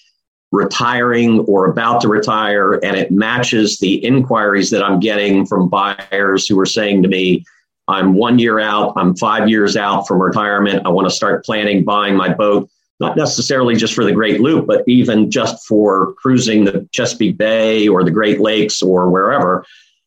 retiring 0.50 1.40
or 1.40 1.66
about 1.66 2.00
to 2.00 2.08
retire, 2.08 2.74
and 2.74 2.96
it 2.96 3.10
matches 3.10 3.78
the 3.78 4.02
inquiries 4.04 4.70
that 4.70 4.82
I'm 4.82 5.00
getting 5.00 5.46
from 5.46 5.68
buyers 5.68 6.46
who 6.46 6.58
are 6.58 6.66
saying 6.66 7.02
to 7.02 7.08
me, 7.08 7.44
I'm 7.88 8.14
one 8.14 8.38
year 8.38 8.58
out, 8.58 8.92
I'm 8.96 9.16
five 9.16 9.48
years 9.48 9.76
out 9.76 10.06
from 10.06 10.20
retirement. 10.20 10.86
I 10.86 10.90
want 10.90 11.08
to 11.08 11.14
start 11.14 11.44
planning 11.44 11.84
buying 11.84 12.16
my 12.16 12.32
boat, 12.32 12.68
not 13.00 13.16
necessarily 13.16 13.76
just 13.76 13.94
for 13.94 14.04
the 14.04 14.12
Great 14.12 14.40
Loop, 14.40 14.66
but 14.66 14.84
even 14.86 15.30
just 15.30 15.66
for 15.66 16.12
cruising 16.14 16.64
the 16.64 16.86
Chesapeake 16.92 17.38
Bay 17.38 17.88
or 17.88 18.04
the 18.04 18.10
Great 18.10 18.40
Lakes 18.40 18.82
or 18.82 19.10
wherever. 19.10 19.64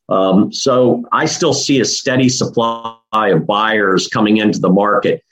Um, 0.10 0.52
so 0.52 1.06
I 1.12 1.26
still 1.26 1.54
see 1.54 1.80
a 1.80 1.86
steady 1.86 2.30
supply 2.30 2.98
of 3.14 3.48
buyers 3.48 4.08
coming 4.08 4.38
into 4.38 4.60
the 4.60 4.70
market. 4.70 5.24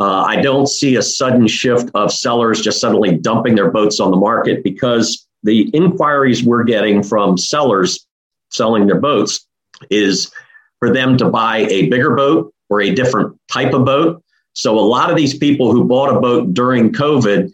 Uh, 0.00 0.22
I 0.22 0.40
don't 0.40 0.66
see 0.66 0.96
a 0.96 1.02
sudden 1.02 1.46
shift 1.46 1.90
of 1.94 2.12
sellers 2.12 2.60
just 2.60 2.80
suddenly 2.80 3.16
dumping 3.16 3.54
their 3.54 3.70
boats 3.70 4.00
on 4.00 4.10
the 4.10 4.16
market 4.16 4.64
because 4.64 5.26
the 5.42 5.68
inquiries 5.74 6.42
we're 6.42 6.64
getting 6.64 7.02
from 7.02 7.36
sellers 7.36 8.06
selling 8.50 8.86
their 8.86 9.00
boats 9.00 9.46
is 9.90 10.32
for 10.78 10.92
them 10.92 11.16
to 11.18 11.28
buy 11.28 11.58
a 11.58 11.88
bigger 11.88 12.14
boat 12.14 12.52
or 12.70 12.80
a 12.80 12.94
different 12.94 13.38
type 13.50 13.74
of 13.74 13.84
boat. 13.84 14.22
So 14.54 14.78
a 14.78 14.80
lot 14.80 15.10
of 15.10 15.16
these 15.16 15.36
people 15.36 15.72
who 15.72 15.84
bought 15.84 16.14
a 16.14 16.20
boat 16.20 16.54
during 16.54 16.92
COVID 16.92 17.50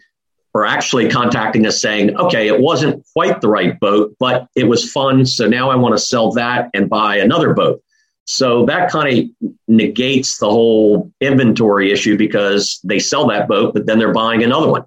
are 0.55 0.65
actually 0.65 1.09
contacting 1.09 1.65
us 1.65 1.81
saying, 1.81 2.15
okay, 2.17 2.47
it 2.47 2.59
wasn't 2.59 3.05
quite 3.13 3.41
the 3.41 3.47
right 3.47 3.79
boat, 3.79 4.15
but 4.19 4.47
it 4.55 4.65
was 4.65 4.91
fun. 4.91 5.25
So 5.25 5.47
now 5.47 5.69
I 5.69 5.75
want 5.75 5.93
to 5.93 5.99
sell 5.99 6.31
that 6.31 6.69
and 6.73 6.89
buy 6.89 7.17
another 7.17 7.53
boat. 7.53 7.81
So 8.31 8.63
that 8.67 8.91
kind 8.91 9.31
of 9.41 9.53
negates 9.67 10.37
the 10.37 10.47
whole 10.47 11.11
inventory 11.19 11.91
issue 11.91 12.15
because 12.15 12.79
they 12.83 12.99
sell 12.99 13.25
that 13.29 13.47
boat, 13.47 13.73
but 13.73 13.87
then 13.87 13.97
they're 13.97 14.13
buying 14.13 14.43
another 14.43 14.69
one. 14.69 14.83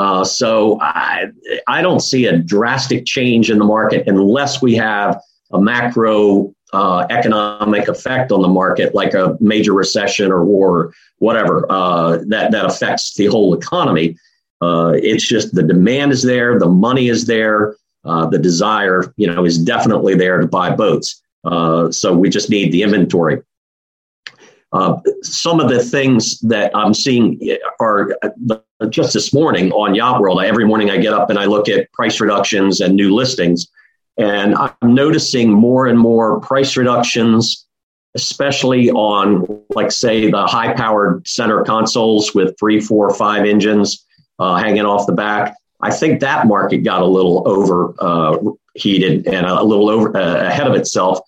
Uh, 0.00 0.24
so 0.24 0.80
I, 0.80 1.26
I 1.68 1.80
don't 1.80 2.00
see 2.00 2.26
a 2.26 2.36
drastic 2.36 3.06
change 3.06 3.52
in 3.52 3.58
the 3.58 3.64
market 3.64 4.08
unless 4.08 4.60
we 4.60 4.74
have 4.74 5.20
a 5.52 5.60
macro 5.60 6.52
uh, 6.72 7.06
economic 7.08 7.86
effect 7.86 8.32
on 8.32 8.42
the 8.42 8.48
market, 8.48 8.96
like 8.96 9.14
a 9.14 9.36
major 9.38 9.74
recession 9.74 10.32
or 10.32 10.44
war, 10.44 10.70
or 10.70 10.94
whatever 11.18 11.64
uh, 11.70 12.18
that 12.26 12.50
that 12.50 12.64
affects 12.64 13.14
the 13.14 13.26
whole 13.26 13.54
economy. 13.54 14.16
Uh, 14.60 14.94
it's 14.96 15.24
just 15.24 15.54
the 15.54 15.62
demand 15.62 16.10
is 16.10 16.24
there, 16.24 16.58
the 16.58 16.68
money 16.68 17.08
is 17.08 17.26
there, 17.26 17.76
uh, 18.04 18.26
the 18.26 18.40
desire, 18.40 19.14
you 19.16 19.28
know, 19.28 19.44
is 19.44 19.56
definitely 19.56 20.16
there 20.16 20.38
to 20.40 20.48
buy 20.48 20.74
boats. 20.74 21.21
Uh, 21.44 21.90
so 21.90 22.16
we 22.16 22.28
just 22.28 22.50
need 22.50 22.72
the 22.72 22.82
inventory. 22.82 23.42
Uh, 24.72 24.98
some 25.22 25.60
of 25.60 25.68
the 25.68 25.82
things 25.82 26.40
that 26.40 26.74
I'm 26.74 26.94
seeing 26.94 27.38
are 27.78 28.16
just 28.88 29.12
this 29.12 29.34
morning 29.34 29.70
on 29.72 29.94
Yacht 29.94 30.20
World. 30.20 30.42
Every 30.42 30.64
morning 30.64 30.90
I 30.90 30.96
get 30.96 31.12
up 31.12 31.28
and 31.30 31.38
I 31.38 31.44
look 31.44 31.68
at 31.68 31.92
price 31.92 32.20
reductions 32.20 32.80
and 32.80 32.96
new 32.96 33.14
listings. 33.14 33.68
And 34.16 34.54
I'm 34.54 34.72
noticing 34.82 35.50
more 35.50 35.86
and 35.86 35.98
more 35.98 36.40
price 36.40 36.76
reductions, 36.76 37.66
especially 38.14 38.90
on, 38.90 39.62
like, 39.70 39.90
say, 39.90 40.30
the 40.30 40.46
high 40.46 40.72
powered 40.74 41.26
center 41.26 41.62
consoles 41.64 42.34
with 42.34 42.58
three, 42.58 42.80
four, 42.80 43.12
five 43.14 43.44
engines 43.44 44.06
uh, 44.38 44.56
hanging 44.56 44.84
off 44.84 45.06
the 45.06 45.12
back. 45.12 45.56
I 45.80 45.90
think 45.90 46.20
that 46.20 46.46
market 46.46 46.78
got 46.78 47.02
a 47.02 47.06
little 47.06 47.42
overheated 47.46 49.26
uh, 49.26 49.30
and 49.30 49.46
a 49.46 49.62
little 49.62 49.88
over 49.88 50.16
uh, 50.16 50.46
ahead 50.46 50.66
of 50.66 50.74
itself. 50.74 51.20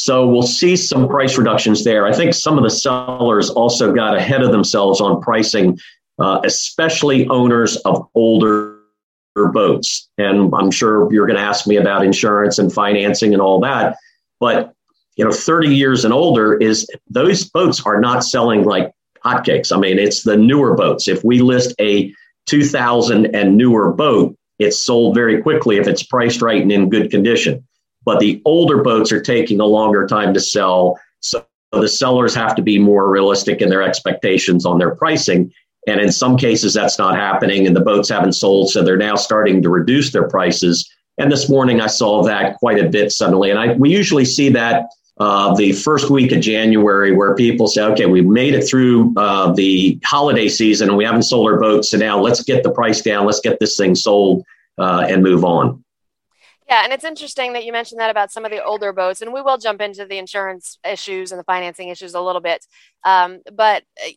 So 0.00 0.26
we'll 0.26 0.40
see 0.40 0.76
some 0.76 1.06
price 1.06 1.36
reductions 1.36 1.84
there. 1.84 2.06
I 2.06 2.14
think 2.14 2.32
some 2.32 2.56
of 2.56 2.64
the 2.64 2.70
sellers 2.70 3.50
also 3.50 3.92
got 3.92 4.16
ahead 4.16 4.42
of 4.42 4.50
themselves 4.50 4.98
on 4.98 5.20
pricing, 5.20 5.78
uh, 6.18 6.40
especially 6.42 7.28
owners 7.28 7.76
of 7.84 8.08
older 8.14 8.78
boats. 9.52 10.08
And 10.16 10.54
I'm 10.54 10.70
sure 10.70 11.12
you're 11.12 11.26
going 11.26 11.36
to 11.36 11.42
ask 11.42 11.66
me 11.66 11.76
about 11.76 12.02
insurance 12.02 12.58
and 12.58 12.72
financing 12.72 13.34
and 13.34 13.42
all 13.42 13.60
that. 13.60 13.98
But 14.40 14.72
you 15.16 15.24
know, 15.26 15.32
30 15.32 15.68
years 15.68 16.06
and 16.06 16.14
older 16.14 16.56
is 16.56 16.88
those 17.10 17.44
boats 17.44 17.82
are 17.84 18.00
not 18.00 18.24
selling 18.24 18.64
like 18.64 18.90
hotcakes. 19.22 19.70
I 19.70 19.78
mean, 19.78 19.98
it's 19.98 20.22
the 20.22 20.34
newer 20.34 20.74
boats. 20.74 21.08
If 21.08 21.22
we 21.22 21.42
list 21.42 21.74
a 21.78 22.10
2000 22.46 23.36
and 23.36 23.54
newer 23.54 23.92
boat, 23.92 24.34
it's 24.58 24.78
sold 24.78 25.14
very 25.14 25.42
quickly 25.42 25.76
if 25.76 25.86
it's 25.86 26.02
priced 26.02 26.40
right 26.40 26.62
and 26.62 26.72
in 26.72 26.88
good 26.88 27.10
condition. 27.10 27.66
But 28.04 28.20
the 28.20 28.40
older 28.44 28.82
boats 28.82 29.12
are 29.12 29.20
taking 29.20 29.60
a 29.60 29.66
longer 29.66 30.06
time 30.06 30.32
to 30.34 30.40
sell. 30.40 30.98
So 31.20 31.44
the 31.72 31.88
sellers 31.88 32.34
have 32.34 32.54
to 32.56 32.62
be 32.62 32.78
more 32.78 33.10
realistic 33.10 33.60
in 33.60 33.68
their 33.68 33.82
expectations 33.82 34.64
on 34.64 34.78
their 34.78 34.94
pricing. 34.94 35.52
And 35.86 36.00
in 36.00 36.12
some 36.12 36.36
cases, 36.36 36.74
that's 36.74 36.98
not 36.98 37.14
happening, 37.16 37.66
and 37.66 37.74
the 37.74 37.80
boats 37.80 38.08
haven't 38.08 38.34
sold. 38.34 38.70
So 38.70 38.82
they're 38.82 38.96
now 38.96 39.16
starting 39.16 39.62
to 39.62 39.70
reduce 39.70 40.12
their 40.12 40.28
prices. 40.28 40.88
And 41.18 41.30
this 41.32 41.48
morning, 41.48 41.80
I 41.80 41.86
saw 41.86 42.22
that 42.24 42.56
quite 42.58 42.78
a 42.78 42.88
bit 42.88 43.12
suddenly. 43.12 43.50
And 43.50 43.58
I, 43.58 43.74
we 43.74 43.90
usually 43.90 44.24
see 44.24 44.50
that 44.50 44.88
uh, 45.18 45.54
the 45.54 45.72
first 45.72 46.08
week 46.08 46.32
of 46.32 46.40
January, 46.40 47.14
where 47.14 47.34
people 47.34 47.66
say, 47.66 47.82
okay, 47.82 48.06
we 48.06 48.22
made 48.22 48.54
it 48.54 48.66
through 48.66 49.12
uh, 49.18 49.52
the 49.52 49.98
holiday 50.02 50.48
season 50.48 50.88
and 50.88 50.96
we 50.96 51.04
haven't 51.04 51.24
sold 51.24 51.46
our 51.46 51.60
boats. 51.60 51.90
So 51.90 51.98
now 51.98 52.18
let's 52.18 52.42
get 52.42 52.62
the 52.62 52.70
price 52.70 53.02
down, 53.02 53.26
let's 53.26 53.40
get 53.40 53.60
this 53.60 53.76
thing 53.76 53.94
sold 53.94 54.44
uh, 54.78 55.06
and 55.08 55.22
move 55.22 55.44
on. 55.44 55.84
Yeah, 56.70 56.84
and 56.84 56.92
it's 56.92 57.04
interesting 57.04 57.54
that 57.54 57.64
you 57.64 57.72
mentioned 57.72 58.00
that 58.00 58.10
about 58.10 58.30
some 58.30 58.44
of 58.44 58.52
the 58.52 58.62
older 58.64 58.92
boats, 58.92 59.22
and 59.22 59.32
we 59.32 59.42
will 59.42 59.58
jump 59.58 59.80
into 59.80 60.06
the 60.06 60.18
insurance 60.18 60.78
issues 60.88 61.32
and 61.32 61.40
the 61.40 61.44
financing 61.44 61.88
issues 61.88 62.14
a 62.14 62.20
little 62.20 62.40
bit. 62.40 62.64
Um, 63.04 63.40
but 63.52 63.82
uh, 64.04 64.08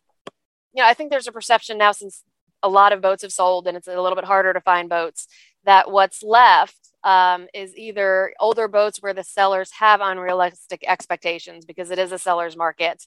you 0.74 0.82
know, 0.82 0.86
I 0.86 0.94
think 0.94 1.10
there's 1.10 1.26
a 1.28 1.32
perception 1.32 1.78
now 1.78 1.92
since 1.92 2.22
a 2.62 2.68
lot 2.68 2.92
of 2.92 3.00
boats 3.00 3.22
have 3.22 3.32
sold 3.32 3.66
and 3.66 3.76
it's 3.76 3.88
a 3.88 4.00
little 4.00 4.16
bit 4.16 4.24
harder 4.24 4.52
to 4.52 4.60
find 4.60 4.88
boats 4.88 5.28
that 5.64 5.90
what's 5.90 6.22
left 6.22 6.76
um, 7.04 7.46
is 7.54 7.76
either 7.76 8.32
older 8.40 8.68
boats 8.68 9.02
where 9.02 9.14
the 9.14 9.24
sellers 9.24 9.70
have 9.72 10.00
unrealistic 10.02 10.84
expectations 10.86 11.64
because 11.64 11.90
it 11.90 11.98
is 11.98 12.12
a 12.12 12.18
seller's 12.18 12.56
market, 12.56 13.04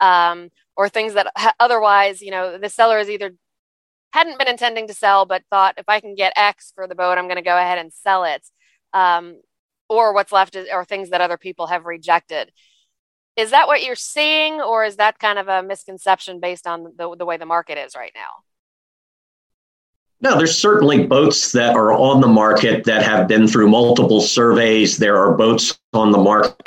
um, 0.00 0.50
or 0.76 0.88
things 0.88 1.14
that 1.14 1.28
ha- 1.36 1.54
otherwise, 1.60 2.22
you 2.22 2.30
know, 2.30 2.58
the 2.58 2.68
seller 2.70 2.98
is 2.98 3.10
either 3.10 3.34
hadn't 4.12 4.38
been 4.38 4.48
intending 4.48 4.86
to 4.88 4.94
sell 4.94 5.26
but 5.26 5.42
thought 5.50 5.74
if 5.78 5.88
I 5.88 6.00
can 6.00 6.14
get 6.14 6.32
X 6.36 6.72
for 6.74 6.86
the 6.86 6.94
boat, 6.94 7.18
I'm 7.18 7.26
going 7.26 7.36
to 7.36 7.42
go 7.42 7.56
ahead 7.58 7.78
and 7.78 7.92
sell 7.92 8.24
it. 8.24 8.42
Um, 8.94 9.40
or 9.88 10.14
what's 10.14 10.32
left 10.32 10.56
is, 10.56 10.68
are 10.68 10.84
things 10.84 11.10
that 11.10 11.20
other 11.20 11.36
people 11.36 11.66
have 11.66 11.84
rejected. 11.84 12.50
Is 13.36 13.50
that 13.50 13.66
what 13.66 13.82
you're 13.82 13.96
seeing, 13.96 14.60
or 14.60 14.84
is 14.84 14.96
that 14.96 15.18
kind 15.18 15.38
of 15.38 15.48
a 15.48 15.62
misconception 15.62 16.40
based 16.40 16.66
on 16.66 16.84
the, 16.96 17.14
the 17.16 17.26
way 17.26 17.36
the 17.36 17.44
market 17.44 17.76
is 17.76 17.94
right 17.96 18.12
now? 18.14 18.28
No, 20.20 20.38
there's 20.38 20.56
certainly 20.56 21.06
boats 21.06 21.52
that 21.52 21.74
are 21.74 21.92
on 21.92 22.20
the 22.20 22.28
market 22.28 22.84
that 22.84 23.02
have 23.02 23.28
been 23.28 23.46
through 23.46 23.68
multiple 23.68 24.20
surveys. 24.20 24.96
There 24.96 25.18
are 25.18 25.36
boats 25.36 25.78
on 25.92 26.12
the 26.12 26.18
market 26.18 26.62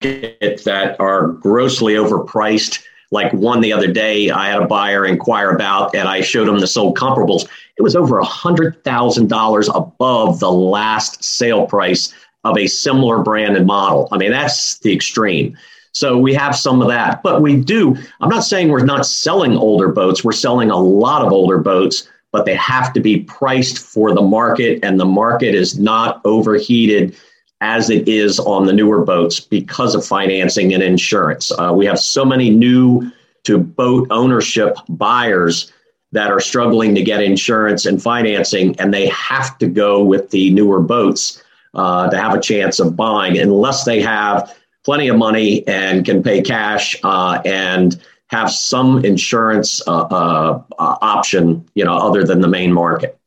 that 0.00 0.96
are 1.00 1.28
grossly 1.28 1.94
overpriced. 1.94 2.82
Like 3.10 3.32
one 3.32 3.60
the 3.60 3.72
other 3.72 3.92
day, 3.92 4.30
I 4.30 4.48
had 4.48 4.62
a 4.62 4.66
buyer 4.66 5.04
inquire 5.04 5.50
about, 5.50 5.94
and 5.94 6.08
I 6.08 6.22
showed 6.22 6.48
him 6.48 6.58
the 6.58 6.66
sold 6.66 6.96
comparables. 6.96 7.46
It 7.76 7.82
was 7.82 7.96
over 7.96 8.20
$100,000 8.20 9.76
above 9.76 10.40
the 10.40 10.52
last 10.52 11.24
sale 11.24 11.66
price 11.66 12.14
of 12.44 12.56
a 12.56 12.66
similar 12.66 13.22
brand 13.22 13.56
and 13.56 13.66
model. 13.66 14.08
I 14.12 14.18
mean, 14.18 14.30
that's 14.30 14.78
the 14.78 14.92
extreme. 14.92 15.56
So 15.92 16.18
we 16.18 16.34
have 16.34 16.56
some 16.56 16.82
of 16.82 16.88
that, 16.88 17.22
but 17.22 17.40
we 17.40 17.56
do. 17.56 17.96
I'm 18.20 18.28
not 18.28 18.44
saying 18.44 18.68
we're 18.68 18.84
not 18.84 19.06
selling 19.06 19.56
older 19.56 19.88
boats. 19.88 20.24
We're 20.24 20.32
selling 20.32 20.70
a 20.70 20.76
lot 20.76 21.22
of 21.22 21.32
older 21.32 21.58
boats, 21.58 22.08
but 22.32 22.44
they 22.44 22.56
have 22.56 22.92
to 22.94 23.00
be 23.00 23.20
priced 23.20 23.78
for 23.78 24.12
the 24.12 24.22
market, 24.22 24.80
and 24.82 24.98
the 24.98 25.04
market 25.04 25.54
is 25.54 25.78
not 25.78 26.20
overheated 26.24 27.16
as 27.60 27.90
it 27.90 28.08
is 28.08 28.40
on 28.40 28.66
the 28.66 28.72
newer 28.72 29.04
boats 29.04 29.38
because 29.38 29.94
of 29.94 30.04
financing 30.04 30.74
and 30.74 30.82
insurance. 30.82 31.52
Uh, 31.52 31.72
we 31.74 31.86
have 31.86 31.98
so 31.98 32.24
many 32.24 32.50
new 32.50 33.10
to 33.44 33.56
boat 33.56 34.08
ownership 34.10 34.76
buyers 34.88 35.72
that 36.14 36.30
are 36.30 36.40
struggling 36.40 36.94
to 36.94 37.02
get 37.02 37.22
insurance 37.22 37.86
and 37.86 38.02
financing, 38.02 38.78
and 38.80 38.94
they 38.94 39.08
have 39.08 39.58
to 39.58 39.66
go 39.66 40.02
with 40.02 40.30
the 40.30 40.50
newer 40.50 40.80
boats 40.80 41.42
uh, 41.74 42.08
to 42.08 42.16
have 42.16 42.34
a 42.34 42.40
chance 42.40 42.78
of 42.78 42.96
buying, 42.96 43.36
unless 43.36 43.84
they 43.84 44.00
have 44.00 44.56
plenty 44.84 45.08
of 45.08 45.16
money 45.16 45.66
and 45.66 46.04
can 46.04 46.22
pay 46.22 46.40
cash 46.40 46.96
uh, 47.02 47.42
and 47.44 48.00
have 48.28 48.50
some 48.50 49.04
insurance 49.04 49.86
uh, 49.88 50.02
uh, 50.02 50.62
uh, 50.78 50.96
option, 51.02 51.68
you 51.74 51.84
know, 51.84 51.96
other 51.96 52.24
than 52.24 52.40
the 52.40 52.48
main 52.48 52.72
market. 52.72 53.18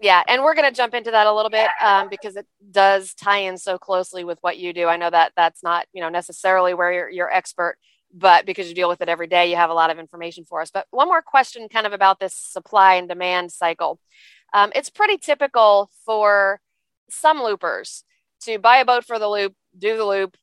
Yeah, 0.00 0.22
and 0.28 0.42
we're 0.42 0.54
going 0.54 0.68
to 0.68 0.76
jump 0.76 0.92
into 0.92 1.10
that 1.12 1.26
a 1.26 1.32
little 1.32 1.50
bit 1.50 1.70
um, 1.82 2.10
because 2.10 2.36
it 2.36 2.46
does 2.70 3.14
tie 3.14 3.38
in 3.38 3.56
so 3.56 3.78
closely 3.78 4.22
with 4.22 4.38
what 4.42 4.58
you 4.58 4.74
do. 4.74 4.86
I 4.86 4.98
know 4.98 5.08
that 5.08 5.32
that's 5.34 5.62
not, 5.62 5.86
you 5.94 6.02
know, 6.02 6.10
necessarily 6.10 6.74
where 6.74 6.92
you're, 6.92 7.10
you're 7.10 7.32
expert, 7.32 7.78
but 8.14 8.46
because 8.46 8.68
you 8.68 8.74
deal 8.74 8.88
with 8.88 9.00
it 9.00 9.08
every 9.08 9.26
day, 9.26 9.50
you 9.50 9.56
have 9.56 9.70
a 9.70 9.74
lot 9.74 9.90
of 9.90 9.98
information 9.98 10.44
for 10.44 10.60
us. 10.60 10.70
But 10.70 10.86
one 10.90 11.08
more 11.08 11.20
question, 11.20 11.68
kind 11.68 11.86
of 11.86 11.92
about 11.92 12.20
this 12.20 12.34
supply 12.34 12.94
and 12.94 13.08
demand 13.08 13.50
cycle. 13.50 13.98
Um, 14.54 14.70
it's 14.74 14.88
pretty 14.88 15.18
typical 15.18 15.90
for 16.06 16.60
some 17.10 17.42
loopers 17.42 18.04
to 18.42 18.58
buy 18.58 18.78
a 18.78 18.84
boat 18.84 19.04
for 19.04 19.18
the 19.18 19.28
loop, 19.28 19.54
do 19.76 19.96
the 19.96 20.04
loop, 20.04 20.36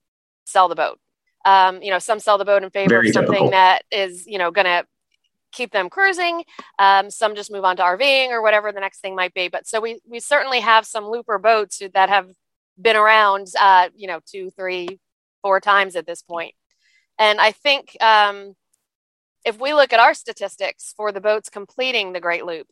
sell 0.45 0.67
the 0.67 0.75
boat. 0.75 0.99
Um, 1.45 1.81
you 1.81 1.89
know, 1.89 1.99
some 1.99 2.19
sell 2.19 2.37
the 2.37 2.45
boat 2.45 2.61
in 2.61 2.69
favor 2.69 2.89
Very 2.89 3.07
of 3.07 3.13
something 3.13 3.33
typical. 3.33 3.51
that 3.51 3.83
is, 3.89 4.27
you 4.27 4.37
know, 4.37 4.51
going 4.51 4.65
to 4.65 4.85
keep 5.51 5.71
them 5.71 5.89
cruising. 5.89 6.43
Um, 6.77 7.09
some 7.09 7.35
just 7.35 7.51
move 7.51 7.63
on 7.63 7.77
to 7.77 7.83
RVing 7.83 8.29
or 8.29 8.41
whatever 8.41 8.71
the 8.71 8.79
next 8.79 8.99
thing 8.99 9.15
might 9.15 9.33
be. 9.33 9.47
But 9.47 9.65
so 9.65 9.79
we 9.79 9.99
we 10.07 10.19
certainly 10.19 10.59
have 10.59 10.85
some 10.85 11.05
looper 11.05 11.39
boats 11.39 11.81
that 11.93 12.09
have 12.09 12.29
been 12.79 12.95
around, 12.95 13.47
uh, 13.59 13.89
you 13.95 14.07
know, 14.07 14.19
two, 14.25 14.51
three, 14.51 14.99
four 15.41 15.59
times 15.59 15.95
at 15.95 16.05
this 16.05 16.21
point. 16.21 16.53
And 17.21 17.39
I 17.39 17.51
think 17.51 17.95
um, 18.01 18.55
if 19.45 19.61
we 19.61 19.75
look 19.75 19.93
at 19.93 19.99
our 19.99 20.15
statistics 20.15 20.91
for 20.97 21.11
the 21.11 21.21
boats 21.21 21.51
completing 21.51 22.13
the 22.13 22.19
Great 22.19 22.45
Loop, 22.45 22.65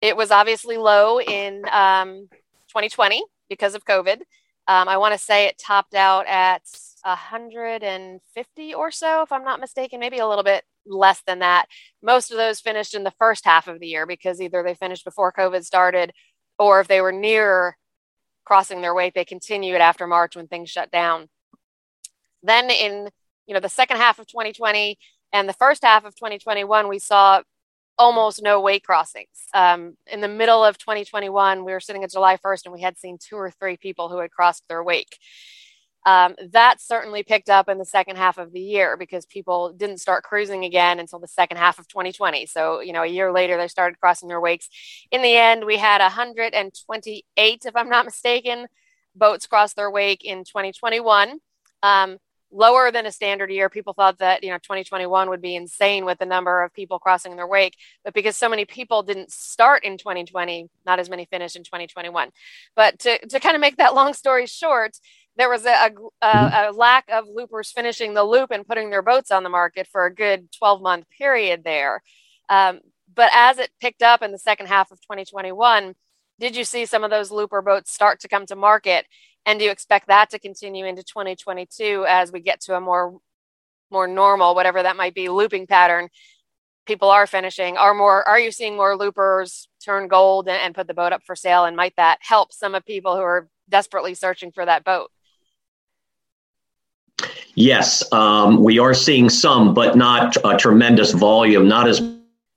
it 0.00 0.16
was 0.16 0.30
obviously 0.30 0.78
low 0.78 1.20
in 1.20 1.64
um, 1.70 2.28
2020 2.68 3.22
because 3.50 3.74
of 3.74 3.84
COVID. 3.84 4.22
Um, 4.66 4.88
I 4.88 4.96
want 4.96 5.12
to 5.12 5.18
say 5.18 5.44
it 5.44 5.58
topped 5.58 5.94
out 5.94 6.26
at 6.26 6.62
150 7.02 8.74
or 8.74 8.90
so, 8.90 9.20
if 9.20 9.30
I'm 9.30 9.44
not 9.44 9.60
mistaken, 9.60 10.00
maybe 10.00 10.16
a 10.16 10.26
little 10.26 10.44
bit 10.44 10.64
less 10.86 11.20
than 11.26 11.40
that. 11.40 11.66
Most 12.02 12.30
of 12.30 12.38
those 12.38 12.60
finished 12.60 12.94
in 12.94 13.04
the 13.04 13.12
first 13.18 13.44
half 13.44 13.68
of 13.68 13.80
the 13.80 13.86
year 13.86 14.06
because 14.06 14.40
either 14.40 14.62
they 14.62 14.74
finished 14.74 15.04
before 15.04 15.30
COVID 15.30 15.62
started 15.62 16.10
or 16.58 16.80
if 16.80 16.88
they 16.88 17.02
were 17.02 17.12
near 17.12 17.76
crossing 18.46 18.80
their 18.80 18.94
wake, 18.94 19.12
they 19.12 19.26
continued 19.26 19.82
after 19.82 20.06
March 20.06 20.36
when 20.36 20.46
things 20.46 20.70
shut 20.70 20.90
down. 20.90 21.28
Then 22.42 22.70
in 22.70 23.10
you 23.46 23.54
know 23.54 23.60
the 23.60 23.68
second 23.68 23.98
half 23.98 24.18
of 24.18 24.26
2020 24.26 24.98
and 25.34 25.48
the 25.48 25.52
first 25.52 25.82
half 25.82 26.04
of 26.04 26.14
2021, 26.14 26.88
we 26.88 27.00
saw 27.00 27.42
almost 27.98 28.42
no 28.42 28.60
wake 28.60 28.84
crossings. 28.84 29.48
Um, 29.52 29.96
in 30.06 30.20
the 30.20 30.28
middle 30.28 30.64
of 30.64 30.78
2021, 30.78 31.64
we 31.64 31.72
were 31.72 31.80
sitting 31.80 32.04
at 32.04 32.12
July 32.12 32.36
1st 32.36 32.66
and 32.66 32.72
we 32.72 32.80
had 32.80 32.96
seen 32.96 33.18
two 33.18 33.36
or 33.36 33.50
three 33.50 33.76
people 33.76 34.08
who 34.08 34.18
had 34.18 34.30
crossed 34.30 34.62
their 34.68 34.82
wake. 34.82 35.18
Um, 36.06 36.36
that 36.52 36.80
certainly 36.80 37.22
picked 37.22 37.48
up 37.48 37.68
in 37.68 37.78
the 37.78 37.84
second 37.84 38.16
half 38.16 38.38
of 38.38 38.52
the 38.52 38.60
year 38.60 38.96
because 38.96 39.26
people 39.26 39.72
didn't 39.72 39.98
start 39.98 40.22
cruising 40.22 40.64
again 40.64 41.00
until 41.00 41.18
the 41.18 41.26
second 41.26 41.56
half 41.56 41.78
of 41.78 41.88
2020. 41.88 42.46
So, 42.46 42.80
you 42.80 42.92
know, 42.92 43.02
a 43.02 43.06
year 43.06 43.32
later, 43.32 43.56
they 43.56 43.68
started 43.68 43.98
crossing 43.98 44.28
their 44.28 44.40
wakes. 44.40 44.68
In 45.10 45.22
the 45.22 45.34
end, 45.34 45.64
we 45.64 45.78
had 45.78 46.00
128, 46.00 47.62
if 47.64 47.76
I'm 47.76 47.88
not 47.88 48.04
mistaken, 48.04 48.66
boats 49.16 49.46
cross 49.46 49.72
their 49.72 49.90
wake 49.90 50.24
in 50.24 50.44
2021. 50.44 51.38
Um, 51.82 52.18
lower 52.54 52.90
than 52.92 53.04
a 53.04 53.12
standard 53.12 53.50
year. 53.50 53.68
People 53.68 53.92
thought 53.92 54.18
that, 54.18 54.44
you 54.44 54.50
know, 54.50 54.58
2021 54.58 55.28
would 55.28 55.42
be 55.42 55.56
insane 55.56 56.04
with 56.04 56.18
the 56.18 56.24
number 56.24 56.62
of 56.62 56.72
people 56.72 56.98
crossing 56.98 57.36
their 57.36 57.48
wake. 57.48 57.76
But 58.04 58.14
because 58.14 58.36
so 58.36 58.48
many 58.48 58.64
people 58.64 59.02
didn't 59.02 59.32
start 59.32 59.84
in 59.84 59.98
2020, 59.98 60.68
not 60.86 61.00
as 61.00 61.10
many 61.10 61.26
finished 61.26 61.56
in 61.56 61.64
2021. 61.64 62.30
But 62.76 63.00
to, 63.00 63.26
to 63.26 63.40
kind 63.40 63.56
of 63.56 63.60
make 63.60 63.76
that 63.78 63.94
long 63.94 64.14
story 64.14 64.46
short, 64.46 64.96
there 65.36 65.50
was 65.50 65.66
a, 65.66 65.90
a, 66.22 66.26
a, 66.26 66.70
a 66.70 66.72
lack 66.72 67.06
of 67.10 67.24
loopers 67.32 67.72
finishing 67.72 68.14
the 68.14 68.22
loop 68.22 68.52
and 68.52 68.66
putting 68.66 68.90
their 68.90 69.02
boats 69.02 69.32
on 69.32 69.42
the 69.42 69.50
market 69.50 69.88
for 69.90 70.06
a 70.06 70.14
good 70.14 70.50
12 70.52 70.80
month 70.80 71.06
period 71.10 71.64
there. 71.64 72.02
Um, 72.48 72.80
but 73.12 73.30
as 73.34 73.58
it 73.58 73.70
picked 73.80 74.02
up 74.02 74.22
in 74.22 74.30
the 74.30 74.38
second 74.38 74.66
half 74.66 74.92
of 74.92 75.00
2021, 75.00 75.94
did 76.38 76.56
you 76.56 76.64
see 76.64 76.86
some 76.86 77.04
of 77.04 77.10
those 77.10 77.30
looper 77.30 77.62
boats 77.62 77.92
start 77.92 78.20
to 78.20 78.28
come 78.28 78.46
to 78.46 78.56
market? 78.56 79.06
And 79.46 79.58
do 79.58 79.64
you 79.64 79.70
expect 79.70 80.08
that 80.08 80.30
to 80.30 80.38
continue 80.38 80.86
into 80.86 81.02
2022 81.02 82.06
as 82.08 82.32
we 82.32 82.40
get 82.40 82.60
to 82.62 82.76
a 82.76 82.80
more 82.80 83.18
more 83.90 84.06
normal, 84.08 84.54
whatever 84.54 84.82
that 84.82 84.96
might 84.96 85.14
be, 85.14 85.28
looping 85.28 85.66
pattern? 85.66 86.08
People 86.86 87.10
are 87.10 87.26
finishing. 87.26 87.76
Are 87.76 87.94
more? 87.94 88.26
Are 88.26 88.38
you 88.38 88.50
seeing 88.50 88.76
more 88.76 88.96
loopers 88.96 89.68
turn 89.84 90.08
gold 90.08 90.48
and, 90.48 90.58
and 90.58 90.74
put 90.74 90.86
the 90.86 90.94
boat 90.94 91.12
up 91.12 91.22
for 91.24 91.36
sale? 91.36 91.64
And 91.64 91.76
might 91.76 91.96
that 91.96 92.18
help 92.20 92.52
some 92.52 92.74
of 92.74 92.84
people 92.84 93.14
who 93.14 93.22
are 93.22 93.48
desperately 93.68 94.14
searching 94.14 94.52
for 94.52 94.64
that 94.64 94.84
boat? 94.84 95.10
Yes, 97.54 98.02
um, 98.12 98.62
we 98.62 98.78
are 98.78 98.94
seeing 98.94 99.28
some, 99.28 99.74
but 99.74 99.96
not 99.96 100.36
a 100.44 100.56
tremendous 100.56 101.12
volume, 101.12 101.68
not 101.68 101.86
as 101.86 102.02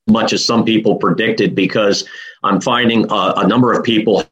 much 0.08 0.34
as 0.34 0.44
some 0.44 0.66
people 0.66 0.96
predicted, 0.96 1.54
because 1.54 2.08
I'm 2.44 2.60
finding 2.60 3.10
a, 3.12 3.34
a 3.38 3.48
number 3.48 3.74
of 3.74 3.84
people 3.84 4.24